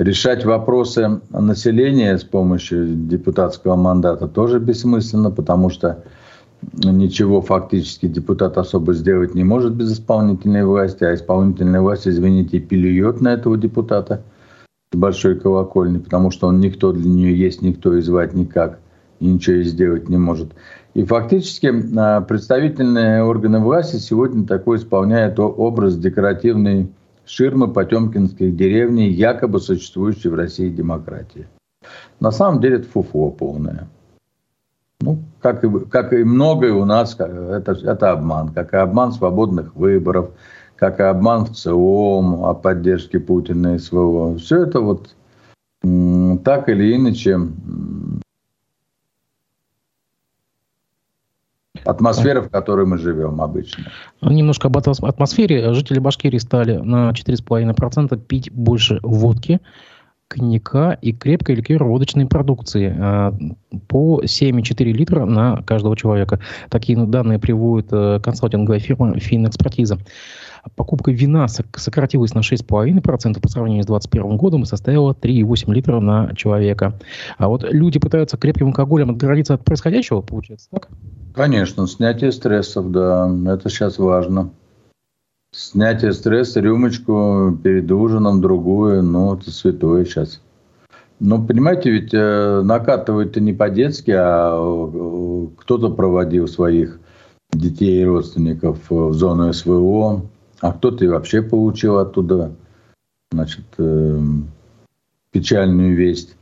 решать 0.00 0.46
вопросы 0.46 1.20
населения 1.28 2.16
с 2.16 2.24
помощью 2.24 2.86
депутатского 2.86 3.76
мандата 3.76 4.26
тоже 4.28 4.58
бессмысленно, 4.58 5.30
потому 5.30 5.68
что 5.68 6.02
ничего 6.72 7.42
фактически 7.42 8.06
депутат 8.06 8.56
особо 8.56 8.94
сделать 8.94 9.34
не 9.34 9.44
может 9.44 9.74
без 9.74 9.92
исполнительной 9.92 10.64
власти, 10.64 11.04
а 11.04 11.14
исполнительная 11.14 11.82
власть, 11.82 12.08
извините, 12.08 12.60
плюет 12.60 13.20
на 13.20 13.34
этого 13.34 13.58
депутата 13.58 14.22
большой 14.92 15.38
колокольни, 15.38 15.98
потому 15.98 16.30
что 16.30 16.48
он 16.48 16.60
никто 16.60 16.92
для 16.92 17.08
нее 17.08 17.38
есть, 17.38 17.60
никто 17.60 17.94
и 17.94 18.00
звать 18.00 18.32
никак, 18.32 18.78
и 19.20 19.26
ничего 19.26 19.56
и 19.56 19.64
сделать 19.64 20.08
не 20.08 20.16
может. 20.16 20.54
И 20.94 21.04
фактически 21.04 21.72
а, 21.96 22.22
представительные 22.22 23.22
органы 23.22 23.60
власти 23.60 23.96
сегодня 23.96 24.46
такой 24.46 24.78
исполняют 24.78 25.38
образ 25.38 25.96
декоративной 25.96 26.90
ширмы 27.24 27.72
потемкинских 27.72 28.56
деревней, 28.56 29.10
якобы 29.10 29.60
существующей 29.60 30.28
в 30.28 30.34
России 30.34 30.68
демократии. 30.68 31.46
На 32.20 32.30
самом 32.30 32.60
деле 32.60 32.76
это 32.76 32.88
фуфло 32.88 33.30
полное. 33.30 33.88
Ну, 35.00 35.18
как 35.40 35.64
и, 35.64 35.80
как 35.86 36.12
и 36.12 36.24
многое 36.24 36.74
у 36.74 36.84
нас, 36.84 37.14
это, 37.14 37.72
это 37.72 38.10
обман. 38.12 38.50
Как 38.50 38.74
и 38.74 38.76
обман 38.76 39.12
свободных 39.12 39.74
выборов, 39.74 40.30
как 40.76 41.00
и 41.00 41.04
обман 41.04 41.46
в 41.46 41.54
ЦИОМ 41.54 42.44
о 42.44 42.54
поддержке 42.54 43.18
Путина 43.18 43.76
и 43.76 43.78
СВО. 43.78 44.36
Все 44.36 44.64
это 44.64 44.80
вот 44.80 45.14
так 46.44 46.68
или 46.68 46.96
иначе 46.96 47.38
атмосфера, 51.84 52.42
в 52.42 52.50
которой 52.50 52.86
мы 52.86 52.98
живем 52.98 53.40
обычно. 53.40 53.84
Немножко 54.22 54.68
об 54.68 54.76
атмосфере. 54.76 55.72
Жители 55.74 55.98
Башкирии 55.98 56.38
стали 56.38 56.76
на 56.76 57.10
4,5% 57.10 58.18
пить 58.18 58.50
больше 58.52 59.00
водки, 59.02 59.60
коньяка 60.30 60.92
и 60.92 61.12
крепкой 61.12 61.56
ликеро-водочной 61.56 62.26
продукции 62.26 62.94
а, 62.96 63.34
по 63.88 64.22
7,4 64.22 64.84
литра 64.92 65.24
на 65.24 65.56
каждого 65.62 65.96
человека. 65.96 66.40
Такие 66.68 66.96
данные 67.04 67.40
приводит 67.40 67.88
э, 67.90 68.20
консалтинговая 68.22 68.78
фирма 68.78 69.18
«Финэкспертиза». 69.18 69.98
Покупка 70.76 71.10
вина 71.10 71.48
сократилась 71.48 72.34
на 72.34 72.40
6,5% 72.40 73.40
по 73.40 73.48
сравнению 73.48 73.82
с 73.82 73.86
2021 73.86 74.36
годом 74.36 74.62
и 74.62 74.66
составила 74.66 75.12
3,8 75.12 75.72
литра 75.72 76.00
на 76.00 76.34
человека. 76.36 76.94
А 77.38 77.48
вот 77.48 77.64
люди 77.64 77.98
пытаются 77.98 78.36
крепким 78.36 78.68
алкоголем 78.68 79.10
отгородиться 79.10 79.54
от 79.54 79.64
происходящего, 79.64 80.20
получается 80.20 80.68
так? 80.70 80.88
Конечно, 81.34 81.86
снятие 81.86 82.32
стрессов, 82.32 82.90
да, 82.90 83.30
это 83.46 83.68
сейчас 83.68 83.98
важно. 83.98 84.50
Снятие 85.52 86.12
стресса, 86.12 86.60
рюмочку 86.60 87.58
перед 87.62 87.90
ужином, 87.90 88.40
другую, 88.40 89.02
ну, 89.02 89.34
это 89.34 89.50
святое 89.50 90.04
сейчас. 90.04 90.40
Ну, 91.18 91.44
понимаете, 91.44 91.90
ведь 91.90 92.14
э, 92.14 92.62
накатывают-то 92.62 93.40
не 93.40 93.52
по-детски, 93.52 94.12
а 94.12 94.56
э, 94.56 95.46
кто-то 95.58 95.90
проводил 95.90 96.48
своих 96.48 96.98
детей 97.52 98.00
и 98.00 98.04
родственников 98.04 98.78
в 98.88 99.12
зону 99.12 99.52
СВО, 99.52 100.22
а 100.60 100.72
кто-то 100.72 101.04
и 101.04 101.08
вообще 101.08 101.42
получил 101.42 101.98
оттуда, 101.98 102.52
значит, 103.32 103.64
э, 103.78 104.20
печальную 105.32 105.96
весть. 105.96 106.36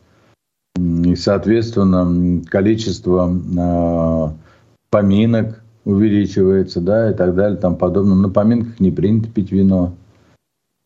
И, 0.76 1.16
соответственно, 1.16 2.44
количество 2.44 3.28
э, 3.28 4.47
поминок 4.90 5.62
увеличивается, 5.84 6.80
да, 6.80 7.10
и 7.10 7.14
так 7.14 7.34
далее, 7.34 7.58
там 7.58 7.76
подобное. 7.76 8.14
На 8.14 8.28
поминках 8.28 8.80
не 8.80 8.90
принято 8.90 9.28
пить 9.28 9.52
вино, 9.52 9.94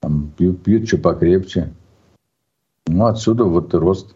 там 0.00 0.32
пьют, 0.36 0.62
пьют 0.62 0.86
что 0.86 0.98
покрепче. 0.98 1.72
Ну, 2.86 3.06
отсюда 3.06 3.44
вот 3.44 3.72
рост. 3.74 4.14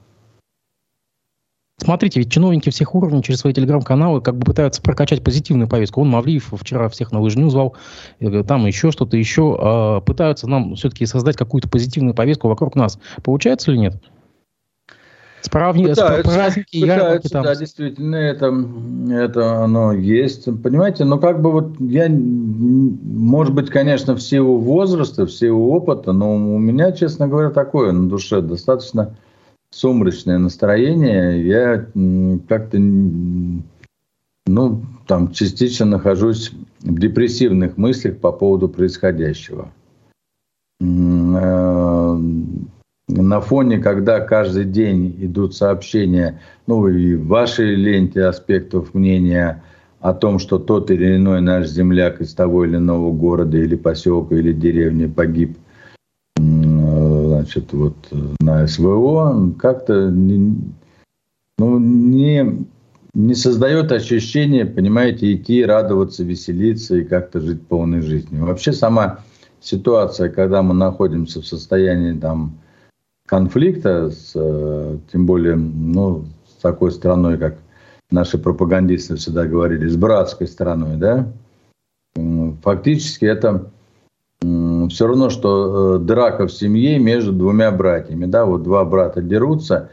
Смотрите, 1.79 2.21
ведь 2.21 2.33
чиновники 2.33 2.71
всех 2.71 2.95
уровней 2.95 3.23
через 3.23 3.41
свои 3.41 3.53
телеграм-каналы 3.53 4.21
как 4.23 4.37
бы 4.37 4.45
пытаются 4.45 4.81
прокачать 4.81 5.23
позитивную 5.23 5.69
повестку. 5.69 6.01
Он 6.01 6.09
Мавлиев 6.09 6.53
вчера 6.53 6.89
всех 6.89 7.13
на 7.13 7.21
лыжню 7.21 7.51
звал, 7.51 7.77
там 8.49 8.67
еще 8.67 8.91
что-то 8.91 9.17
еще. 9.17 9.57
А 9.61 10.01
пытаются 10.01 10.49
нам 10.49 10.75
все-таки 10.75 11.05
создать 11.05 11.37
какую-то 11.37 11.69
позитивную 11.69 12.15
повестку 12.15 12.49
вокруг 12.49 12.75
нас. 12.75 12.99
Получается 13.23 13.71
или 13.71 13.79
нет? 13.79 14.03
Справни... 15.43 15.87
Пытаются, 15.87 16.33
праздники, 16.33 16.81
пытаются, 16.81 17.31
там. 17.31 17.45
да, 17.45 17.55
действительно, 17.55 18.17
это, 18.17 18.53
это 19.11 19.63
оно 19.63 19.93
есть. 19.93 20.47
Понимаете, 20.63 21.05
но 21.05 21.19
как 21.19 21.41
бы 21.41 21.53
вот 21.53 21.77
я, 21.79 22.09
может 22.09 23.55
быть, 23.55 23.71
конечно, 23.71 24.17
в 24.17 24.23
силу 24.23 24.59
возраста, 24.59 25.25
в 25.27 25.31
силу 25.31 25.73
опыта, 25.73 26.13
но 26.13 26.35
у 26.35 26.59
меня, 26.59 26.91
честно 26.93 27.29
говоря, 27.29 27.51
такое 27.51 27.93
на 27.93 28.09
душе 28.09 28.41
достаточно 28.41 29.17
сумрачное 29.71 30.39
настроение. 30.39 31.47
Я 31.47 31.87
как-то, 32.49 32.79
ну, 34.47 34.83
там, 35.07 35.31
частично 35.33 35.87
нахожусь 35.87 36.51
в 36.81 36.99
депрессивных 36.99 37.77
мыслях 37.77 38.19
по 38.19 38.33
поводу 38.33 38.69
происходящего 38.69 39.71
э, 40.81 42.21
на 43.09 43.41
фоне, 43.41 43.79
когда 43.79 44.21
каждый 44.21 44.65
день 44.65 45.17
идут 45.21 45.55
сообщения, 45.55 46.41
ну 46.67 46.89
и 46.89 47.15
в 47.15 47.27
вашей 47.27 47.75
ленте 47.75 48.25
аспектов 48.25 48.95
мнения 48.95 49.63
о 50.01 50.13
том, 50.13 50.39
что 50.39 50.59
тот 50.59 50.91
или 50.91 51.17
иной 51.17 51.41
наш 51.41 51.69
земляк 51.69 52.21
из 52.21 52.35
того 52.35 52.65
или 52.65 52.77
иного 52.77 53.13
города 53.13 53.57
или 53.57 53.77
поселка 53.77 54.35
или 54.35 54.53
деревни 54.53 55.07
погиб 55.07 55.57
значит, 57.47 57.73
вот, 57.73 57.97
на 58.41 58.67
СВО, 58.67 59.53
как-то 59.59 60.11
не, 60.11 60.59
ну, 61.59 61.79
не, 61.79 62.67
не 63.15 63.35
создает 63.35 63.93
ощущения, 63.93 64.67
понимаете, 64.67 65.33
идти, 65.33 65.65
радоваться, 65.65 66.25
веселиться 66.25 66.97
и 66.97 67.05
как-то 67.05 67.41
жить 67.41 67.67
полной 67.67 68.01
жизнью. 68.01 68.47
Вообще 68.47 68.73
сама 68.73 69.21
ситуация, 69.61 70.29
когда 70.29 70.63
мы 70.63 70.75
находимся 70.75 71.41
в 71.41 71.47
состоянии 71.47 72.19
там, 72.19 72.59
конфликта, 73.27 74.11
с, 74.11 74.33
э, 74.35 74.99
тем 75.13 75.27
более 75.27 75.57
ну, 75.57 76.25
с 76.47 76.63
такой 76.63 76.93
страной, 76.93 77.39
как 77.39 77.59
наши 78.11 78.39
пропагандисты 78.39 79.17
всегда 79.17 79.47
говорили, 79.47 79.89
с 79.89 79.97
братской 79.97 80.47
страной, 80.47 80.97
да, 80.97 81.29
фактически 82.63 83.25
это 83.25 83.71
все 84.41 85.07
равно, 85.07 85.31
что 85.31 85.97
э, 85.97 85.99
драка 85.99 86.47
в 86.47 86.53
семье 86.53 86.99
между 86.99 87.33
двумя 87.33 87.71
братьями, 87.71 88.27
да, 88.27 88.45
вот 88.45 88.63
два 88.63 88.85
брата 88.85 89.23
дерутся, 89.23 89.91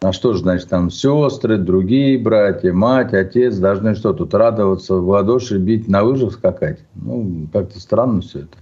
а 0.00 0.12
что 0.12 0.32
же, 0.32 0.40
значит, 0.40 0.68
там 0.68 0.90
сестры, 0.90 1.58
другие 1.58 2.18
братья, 2.18 2.72
мать, 2.72 3.14
отец 3.14 3.56
должны 3.56 3.94
что 3.94 4.12
тут 4.12 4.34
радоваться, 4.34 4.96
в 4.96 5.08
ладоши 5.08 5.58
бить, 5.58 5.88
на 5.88 6.02
лыжах 6.02 6.32
скакать? 6.32 6.80
Ну, 6.94 7.46
как-то 7.52 7.78
странно 7.78 8.20
все 8.20 8.40
это. 8.40 8.56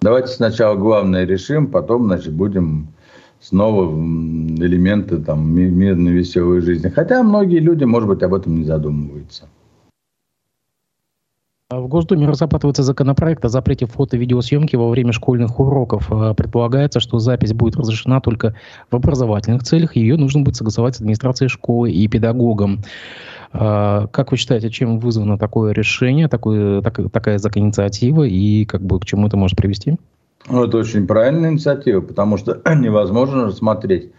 Давайте 0.00 0.28
сначала 0.28 0.76
главное 0.76 1.24
решим, 1.24 1.68
потом, 1.68 2.04
значит, 2.04 2.32
будем 2.32 2.88
снова 3.40 3.92
элементы 3.92 5.18
там 5.18 5.48
мирной, 5.54 6.12
веселой 6.12 6.60
жизни. 6.60 6.88
Хотя 6.88 7.22
многие 7.22 7.60
люди, 7.60 7.84
может 7.84 8.08
быть, 8.08 8.22
об 8.22 8.34
этом 8.34 8.58
не 8.58 8.64
задумываются. 8.64 9.48
В 11.68 11.88
Госдуме 11.88 12.28
разрабатывается 12.28 12.84
законопроект 12.84 13.44
о 13.44 13.48
запрете 13.48 13.86
фото- 13.86 14.16
и 14.16 14.20
видеосъемки 14.20 14.76
во 14.76 14.88
время 14.88 15.10
школьных 15.10 15.58
уроков. 15.58 16.06
А, 16.12 16.32
предполагается, 16.32 17.00
что 17.00 17.18
запись 17.18 17.54
будет 17.54 17.74
разрешена 17.74 18.20
только 18.20 18.54
в 18.88 18.94
образовательных 18.94 19.64
целях. 19.64 19.96
Ее 19.96 20.16
нужно 20.16 20.42
будет 20.42 20.54
согласовать 20.54 20.94
с 20.94 21.00
администрацией 21.00 21.48
школы 21.48 21.90
и 21.90 22.06
педагогом. 22.06 22.82
А, 23.58 24.06
как 24.08 24.32
вы 24.32 24.36
считаете, 24.36 24.70
чем 24.70 24.98
вызвано 24.98 25.38
такое 25.38 25.72
решение, 25.72 26.28
такое, 26.28 26.82
так, 26.82 27.00
такая 27.10 27.38
законициатива 27.38 28.24
и 28.24 28.66
как 28.66 28.82
бы 28.82 29.00
к 29.00 29.06
чему 29.06 29.28
это 29.28 29.38
может 29.38 29.56
привести? 29.56 29.96
Ну, 30.48 30.64
это 30.64 30.76
очень 30.76 31.06
правильная 31.06 31.50
инициатива, 31.50 32.02
потому 32.02 32.36
что 32.36 32.60
невозможно 32.74 33.50
смотреть, 33.50 34.12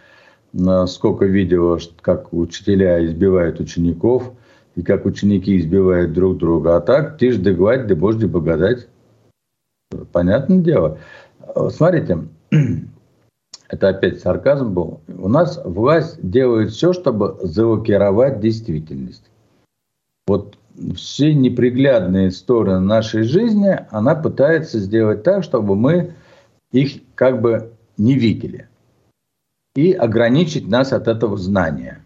сколько 0.88 1.26
видео, 1.26 1.78
как 2.02 2.34
учителя 2.34 3.06
избивают 3.06 3.60
учеников, 3.60 4.32
и 4.76 4.82
как 4.82 5.06
ученики 5.06 5.58
избивают 5.58 6.14
друг 6.14 6.38
друга. 6.38 6.78
А 6.78 6.82
так, 6.82 7.18
тишь 7.20 7.38
да 7.38 7.52
гладь, 7.52 7.88
да 7.88 7.96
божди 7.96 8.26
благодать. 8.26 8.88
Понятное 10.12 10.60
дело. 10.60 10.98
Смотрите, 11.70 12.28
это 13.70 13.90
опять 13.90 14.20
сарказм 14.22 14.74
был, 14.74 15.02
у 15.08 15.28
нас 15.28 15.60
власть 15.64 16.18
делает 16.22 16.72
все, 16.72 16.94
чтобы 16.94 17.38
залокировать 17.42 18.40
действительность. 18.40 19.30
Вот 20.26 20.58
все 20.96 21.34
неприглядные 21.34 22.32
стороны 22.32 22.80
нашей 22.80 23.24
жизни 23.24 23.80
она 23.90 24.16
пытается 24.16 24.80
сделать 24.80 25.24
так, 25.24 25.44
чтобы 25.44 25.76
мы 25.76 26.14
их 26.72 27.02
как 27.16 27.42
бы 27.42 27.74
не 27.98 28.14
видели. 28.14 28.68
И 29.76 29.92
ограничить 29.94 30.68
нас 30.68 30.94
от 30.94 31.08
этого 31.08 31.38
знания. 31.38 32.04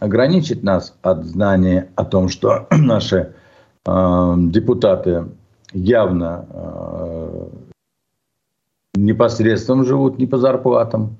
Ограничить 0.00 0.62
нас 0.62 0.96
от 1.02 1.24
знания 1.24 1.90
о 1.94 2.04
том, 2.04 2.28
что 2.28 2.66
наши 2.70 3.34
э, 3.86 4.34
депутаты 4.36 5.26
явно 5.72 6.46
э, 6.50 7.48
непосредственно 8.94 9.84
живут 9.84 10.18
не 10.18 10.26
по 10.26 10.38
зарплатам, 10.38 11.16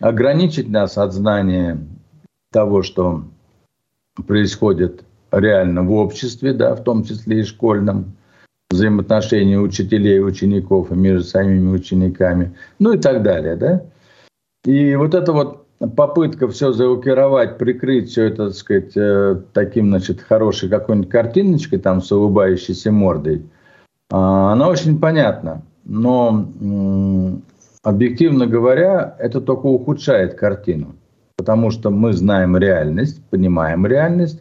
ограничить 0.00 0.68
нас 0.68 0.96
от 0.98 1.12
знания 1.12 1.78
того, 2.52 2.82
что 2.82 3.24
происходит 4.26 5.04
реально 5.32 5.82
в 5.82 5.92
обществе, 5.92 6.52
да, 6.52 6.74
в 6.74 6.82
том 6.82 7.04
числе 7.04 7.40
и 7.40 7.44
школьном, 7.44 8.16
взаимоотношения 8.70 9.58
учителей 9.58 10.18
и 10.18 10.20
учеников 10.20 10.92
и 10.92 10.94
между 10.94 11.24
самими 11.24 11.74
учениками, 11.74 12.54
ну 12.78 12.92
и 12.92 12.98
так 12.98 13.22
далее, 13.22 13.56
да. 13.56 13.82
И 14.64 14.94
вот 14.94 15.14
эта 15.14 15.32
вот 15.32 15.66
попытка 15.96 16.48
все 16.48 16.72
заукировать, 16.72 17.58
прикрыть 17.58 18.10
все 18.10 18.24
это, 18.24 18.48
так 18.48 18.56
сказать, 18.56 18.92
э, 18.96 19.40
таким, 19.52 19.88
значит, 19.88 20.20
хорошей 20.20 20.68
какой-нибудь 20.68 21.10
картиночкой 21.10 21.78
там 21.78 22.02
с 22.02 22.12
улыбающейся 22.12 22.92
мордой, 22.92 23.42
а, 24.10 24.52
она 24.52 24.68
очень 24.68 25.00
понятна 25.00 25.62
но 25.90 26.46
объективно 27.82 28.46
говоря, 28.46 29.16
это 29.18 29.40
только 29.40 29.66
ухудшает 29.66 30.34
картину. 30.34 30.94
Потому 31.36 31.72
что 31.72 31.90
мы 31.90 32.12
знаем 32.12 32.56
реальность, 32.56 33.24
понимаем 33.28 33.84
реальность 33.86 34.40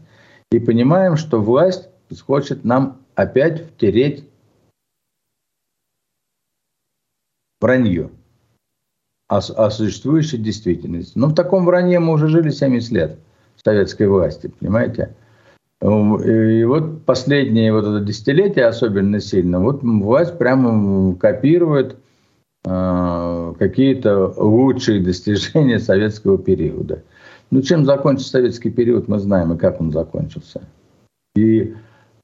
и 0.52 0.60
понимаем, 0.60 1.18
что 1.18 1.42
власть 1.42 1.90
хочет 2.28 2.64
нам 2.64 3.00
опять 3.16 3.68
втереть 3.68 4.30
вранье 7.60 8.12
о, 9.28 9.38
о 9.38 9.72
существующей 9.72 10.38
действительности. 10.38 11.18
Но 11.18 11.28
в 11.28 11.34
таком 11.34 11.66
вранье 11.66 12.00
мы 12.00 12.14
уже 12.14 12.28
жили 12.28 12.52
70 12.52 12.92
лет 12.92 13.20
советской 13.64 14.08
власти, 14.08 14.54
понимаете? 14.60 15.16
И 15.82 16.64
вот 16.66 17.06
последние 17.06 17.72
вот 17.72 17.86
это 17.86 18.02
десятилетие 18.02 18.66
особенно 18.66 19.22
сильно, 19.22 19.62
вот 19.62 19.82
власть 19.82 20.38
прямо 20.38 21.16
копирует 21.16 21.96
э, 22.66 23.54
какие-то 23.58 24.34
лучшие 24.36 25.00
достижения 25.04 25.80
советского 25.80 26.38
периода. 26.38 27.04
Ну, 27.50 27.62
чем 27.62 27.86
закончился 27.86 28.32
советский 28.32 28.72
период, 28.72 29.08
мы 29.08 29.20
знаем, 29.20 29.54
и 29.54 29.58
как 29.58 29.80
он 29.80 29.92
закончился. 29.92 30.62
И 31.36 31.74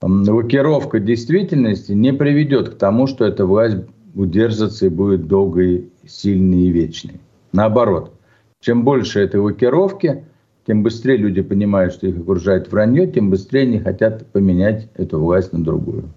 лакировка 0.01 0.99
действительности 0.99 1.93
не 1.93 2.11
приведет 2.11 2.69
к 2.69 2.77
тому, 2.77 3.07
что 3.07 3.23
эта 3.23 3.45
власть 3.45 3.77
удержится 4.13 4.87
и 4.87 4.89
будет 4.89 5.27
долгой, 5.27 5.89
сильной 6.05 6.63
и 6.63 6.71
вечной. 6.71 7.21
Наоборот, 7.53 8.11
чем 8.59 8.83
больше 8.83 9.21
этой 9.21 9.39
лакировки– 9.39 10.25
тем 10.65 10.83
быстрее 10.83 11.17
люди 11.17 11.41
понимают, 11.41 11.93
что 11.93 12.07
их 12.07 12.17
окружает 12.17 12.71
вранье, 12.71 13.07
тем 13.07 13.29
быстрее 13.29 13.63
они 13.63 13.79
хотят 13.79 14.25
поменять 14.31 14.89
эту 14.95 15.19
власть 15.19 15.53
на 15.53 15.63
другую. 15.63 16.09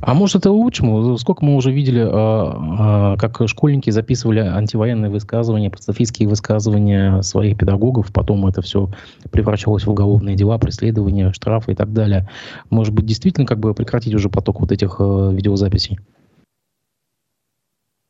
А 0.00 0.14
может 0.14 0.36
это 0.36 0.50
лучшему? 0.50 1.16
Сколько 1.16 1.44
мы 1.44 1.54
уже 1.54 1.70
видели, 1.70 2.00
э, 2.00 3.14
э, 3.14 3.16
как 3.18 3.46
школьники 3.46 3.88
записывали 3.90 4.40
антивоенные 4.40 5.12
высказывания, 5.12 5.70
пацифистские 5.70 6.28
высказывания 6.28 7.22
своих 7.22 7.56
педагогов, 7.56 8.12
потом 8.12 8.44
это 8.48 8.62
все 8.62 8.90
превращалось 9.30 9.86
в 9.86 9.90
уголовные 9.90 10.34
дела, 10.34 10.58
преследования, 10.58 11.32
штрафы 11.32 11.72
и 11.72 11.74
так 11.76 11.92
далее. 11.92 12.28
Может 12.68 12.92
быть, 12.92 13.06
действительно 13.06 13.46
как 13.46 13.60
бы 13.60 13.74
прекратить 13.74 14.12
уже 14.14 14.28
поток 14.28 14.60
вот 14.60 14.72
этих 14.72 14.96
э, 14.98 15.30
видеозаписей? 15.32 16.00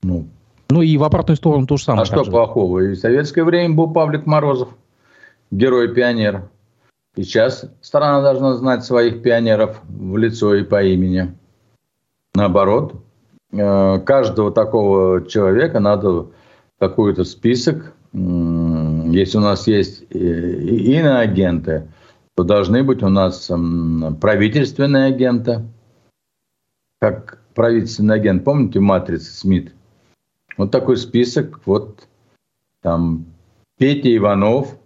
Ну, 0.02 0.28
ну 0.72 0.82
и 0.82 0.96
в 0.96 1.04
обратную 1.04 1.36
сторону 1.36 1.66
то 1.66 1.76
же 1.76 1.84
самое. 1.84 2.02
А 2.02 2.06
что 2.06 2.24
же. 2.24 2.30
плохого? 2.30 2.80
И 2.80 2.94
в 2.94 2.96
советское 2.96 3.44
время 3.44 3.74
был 3.74 3.92
Павлик 3.92 4.26
Морозов, 4.26 4.70
герой-пионер. 5.50 6.48
И 7.14 7.24
сейчас 7.24 7.66
страна 7.82 8.22
должна 8.22 8.54
знать 8.54 8.84
своих 8.84 9.22
пионеров 9.22 9.80
в 9.86 10.16
лицо 10.16 10.54
и 10.54 10.64
по 10.64 10.82
имени. 10.82 11.34
Наоборот, 12.34 12.94
э, 13.52 13.98
каждого 14.00 14.50
такого 14.50 15.26
человека 15.26 15.78
надо 15.78 16.28
какой-то 16.78 17.24
список. 17.24 17.92
Если 18.14 19.36
у 19.36 19.42
нас 19.42 19.66
есть 19.66 20.04
иноагенты, 20.10 21.88
то 22.34 22.44
должны 22.44 22.82
быть 22.82 23.02
у 23.02 23.10
нас 23.10 23.50
правительственные 24.20 25.06
агенты. 25.06 25.64
Как 26.98 27.42
правительственный 27.54 28.14
агент, 28.14 28.44
помните 28.44 28.80
матрица 28.80 29.32
Смит? 29.32 29.74
Вот 30.56 30.70
такой 30.70 30.96
список, 30.96 31.60
вот 31.64 32.06
там 32.80 33.26
Петя 33.78 34.14
Иванов, 34.16 34.76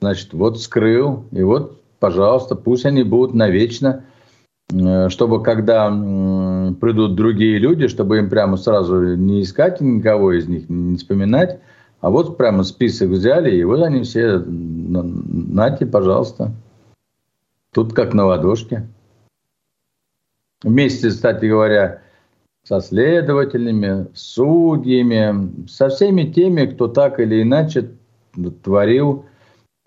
значит, 0.00 0.32
вот 0.32 0.60
скрыл, 0.60 1.24
и 1.32 1.42
вот, 1.42 1.82
пожалуйста, 1.98 2.54
пусть 2.54 2.86
они 2.86 3.02
будут 3.02 3.34
навечно 3.34 4.04
Э, 4.70 5.08
чтобы 5.08 5.42
когда 5.42 5.88
придут 5.88 7.14
другие 7.14 7.58
люди, 7.58 7.88
чтобы 7.88 8.18
им 8.18 8.28
прямо 8.28 8.56
сразу 8.56 9.14
не 9.16 9.42
искать 9.42 9.80
никого 9.80 10.32
из 10.32 10.46
них, 10.46 10.68
не 10.68 10.96
вспоминать, 10.96 11.60
а 12.00 12.10
вот 12.10 12.36
прямо 12.36 12.62
список 12.64 13.08
взяли, 13.08 13.56
и 13.56 13.64
вот 13.64 13.82
они 13.82 14.02
все, 14.02 14.38
нате, 14.38 15.86
пожалуйста. 15.86 16.52
Тут 17.72 17.92
как 17.92 18.14
на 18.14 18.26
ладошке. 18.26 18.86
Вместе, 20.62 21.08
кстати 21.08 21.46
говоря, 21.46 22.02
со 22.68 22.82
следователями, 22.82 24.08
судьями, 24.12 25.66
со 25.68 25.88
всеми 25.88 26.24
теми, 26.24 26.66
кто 26.66 26.86
так 26.86 27.18
или 27.18 27.40
иначе 27.40 27.92
творил 28.62 29.24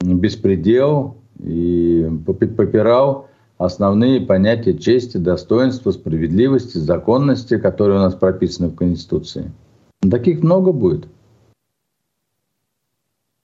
беспредел 0.01 1.17
и 1.39 2.09
попирал 2.25 3.27
основные 3.59 4.21
понятия 4.21 4.75
чести, 4.75 5.17
достоинства, 5.17 5.91
справедливости, 5.91 6.79
законности, 6.79 7.59
которые 7.59 7.99
у 7.99 8.01
нас 8.01 8.15
прописаны 8.15 8.69
в 8.69 8.75
Конституции. 8.75 9.51
Таких 10.09 10.41
много 10.41 10.71
будет. 10.71 11.07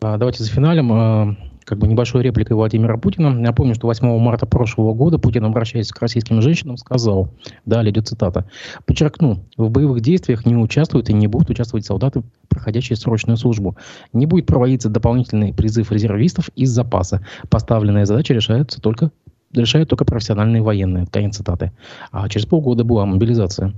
А, 0.01 0.17
давайте 0.17 0.43
за 0.43 0.49
финалем. 0.49 1.37
Как 1.67 1.79
бы 1.79 1.85
небольшой 1.85 2.23
репликой 2.23 2.55
Владимира 2.55 2.95
Путина. 2.95 3.29
Напомню, 3.29 3.75
что 3.75 3.87
8 3.87 4.17
марта 4.19 4.45
прошлого 4.45 4.93
года 4.93 5.19
Путин, 5.19 5.43
обращаясь 5.43 5.89
к 5.89 6.01
российским 6.01 6.41
женщинам, 6.41 6.77
сказал, 6.77 7.29
далее 7.65 7.91
идет 7.91 8.07
цитата, 8.07 8.49
«Подчеркну, 8.85 9.43
в 9.57 9.69
боевых 9.69 9.99
действиях 9.99 10.45
не 10.45 10.55
участвуют 10.55 11.09
и 11.09 11.13
не 11.13 11.27
будут 11.27 11.49
участвовать 11.49 11.85
солдаты, 11.85 12.23
проходящие 12.47 12.95
срочную 12.95 13.35
службу. 13.35 13.75
Не 14.13 14.25
будет 14.25 14.45
проводиться 14.45 14.87
дополнительный 14.87 15.53
призыв 15.53 15.91
резервистов 15.91 16.47
из 16.55 16.69
запаса. 16.69 17.25
Поставленная 17.49 18.05
задача 18.05 18.33
решается 18.33 18.79
только 18.79 19.11
решают 19.53 19.89
только 19.89 20.05
профессиональные 20.05 20.61
военные. 20.61 21.05
Конец 21.07 21.35
цитаты. 21.35 21.73
А 22.11 22.29
через 22.29 22.45
полгода 22.45 22.85
была 22.85 23.05
мобилизация. 23.05 23.73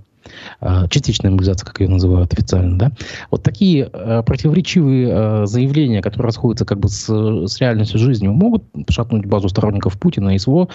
А, 0.60 0.88
частичная 0.88 1.32
мобилизация, 1.32 1.66
как 1.66 1.80
ее 1.80 1.90
называют 1.90 2.34
официально, 2.34 2.78
да. 2.78 2.92
Вот 3.32 3.44
такие 3.44 3.90
э, 3.92 4.24
противоречивые 4.24 5.10
э, 5.10 5.46
заявления, 5.46 6.02
которые 6.02 6.28
расходятся 6.28 6.66
как 6.66 6.80
бы 6.80 6.90
с, 6.90 7.08
с 7.08 7.60
реальностью 7.60 8.00
жизни, 8.00 8.28
могут 8.28 8.64
шатнуть 8.90 9.26
базу 9.26 9.50
сторонников 9.50 10.00
Путина 10.00 10.36
и 10.36 10.38
СВО. 10.38 10.70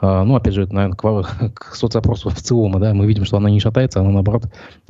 Э, 0.00 0.22
ну, 0.24 0.34
опять 0.36 0.54
же, 0.54 0.62
это, 0.62 0.74
наверное, 0.74 0.96
к, 0.96 1.52
к 1.54 1.74
соцопросу 1.74 2.30
в 2.30 2.36
целом, 2.36 2.80
да, 2.80 2.94
мы 2.94 3.06
видим, 3.06 3.24
что 3.24 3.36
она 3.36 3.50
не 3.50 3.60
шатается, 3.60 4.00
она, 4.00 4.10
наоборот, 4.10 4.44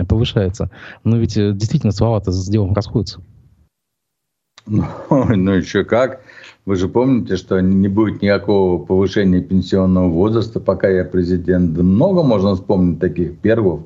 повышается. 0.09 0.71
Но 1.05 1.17
ведь 1.17 1.35
действительно 1.35 1.93
слова-то 1.93 2.33
с 2.33 2.49
делом 2.49 2.75
расходятся. 2.75 3.21
Ну, 4.67 4.85
ну 5.11 5.53
еще 5.53 5.83
как. 5.85 6.21
Вы 6.69 6.77
же 6.77 6.87
помните, 6.87 7.37
что 7.37 7.61
не 7.61 7.89
будет 7.89 8.21
никакого 8.21 8.85
повышения 8.85 9.41
пенсионного 9.41 10.11
возраста, 10.11 10.61
пока 10.61 10.87
я 10.91 11.03
президент. 11.03 11.75
Много 11.79 12.23
можно 12.23 12.55
вспомнить 12.55 13.01
таких 13.01 13.39
первых, 13.39 13.85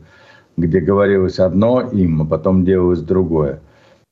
где 0.57 0.81
говорилось 0.81 1.39
одно 1.39 1.83
им, 1.83 2.23
а 2.23 2.25
потом 2.25 2.65
делалось 2.65 2.99
другое. 2.99 3.61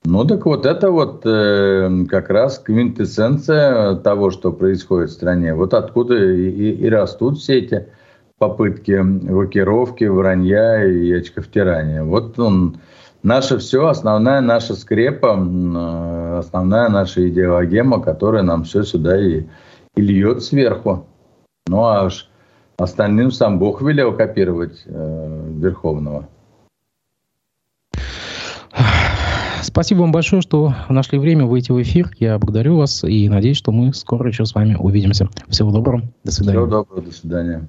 Ну 0.05 0.25
так 0.25 0.47
вот 0.47 0.67
это 0.67 0.93
вот 0.93 1.23
э, 1.27 2.05
как 2.09 2.31
раз 2.31 2.61
квинтэссенция 2.61 3.97
того, 3.97 4.31
что 4.31 4.53
происходит 4.53 5.11
в 5.11 5.15
стране. 5.15 5.53
Вот 5.53 5.75
откуда 5.75 6.15
и, 6.15 6.49
и, 6.49 6.71
и 6.71 6.89
растут 6.89 7.39
все 7.39 7.59
эти 7.59 7.89
попытки 8.39 9.03
блокировки, 9.03 10.05
вранья 10.05 10.85
и 10.85 11.11
очковтирания. 11.11 12.05
Вот 12.05 12.39
он 12.39 12.77
наше 13.23 13.59
все, 13.59 13.87
основная 13.87 14.41
наша 14.41 14.75
скрепа, 14.75 15.37
э, 15.39 16.39
основная 16.39 16.89
наша 16.89 17.29
идеологема, 17.29 18.01
которая 18.01 18.43
нам 18.43 18.65
все 18.65 18.83
сюда 18.83 19.21
и, 19.21 19.45
и 19.97 20.01
льет 20.01 20.43
сверху. 20.43 21.07
Ну 21.67 21.85
а 21.85 22.05
аж 22.05 22.31
остальным 22.79 23.31
сам 23.31 23.59
Бог 23.59 23.83
велел 23.83 24.17
копировать 24.17 24.83
э, 24.87 25.51
Верховного. 25.57 26.29
Спасибо 29.63 30.01
вам 30.01 30.13
большое, 30.13 30.43
что 30.43 30.75
нашли 30.89 31.19
время 31.19 31.47
выйти 31.47 31.71
в 31.71 31.81
эфир. 31.81 32.11
Я 32.19 32.39
благодарю 32.39 32.77
вас 32.77 33.05
и 33.05 33.29
надеюсь, 33.29 33.57
что 33.57 33.73
мы 33.73 33.93
скоро 33.95 34.29
еще 34.29 34.45
с 34.45 34.55
вами 34.55 34.75
увидимся. 34.75 35.29
Всего 35.49 35.71
доброго. 35.71 36.03
До 36.25 36.33
свидания. 36.33 36.59
Всего 36.59 36.67
доброго. 36.67 37.03
До 37.03 37.13
свидания. 37.13 37.69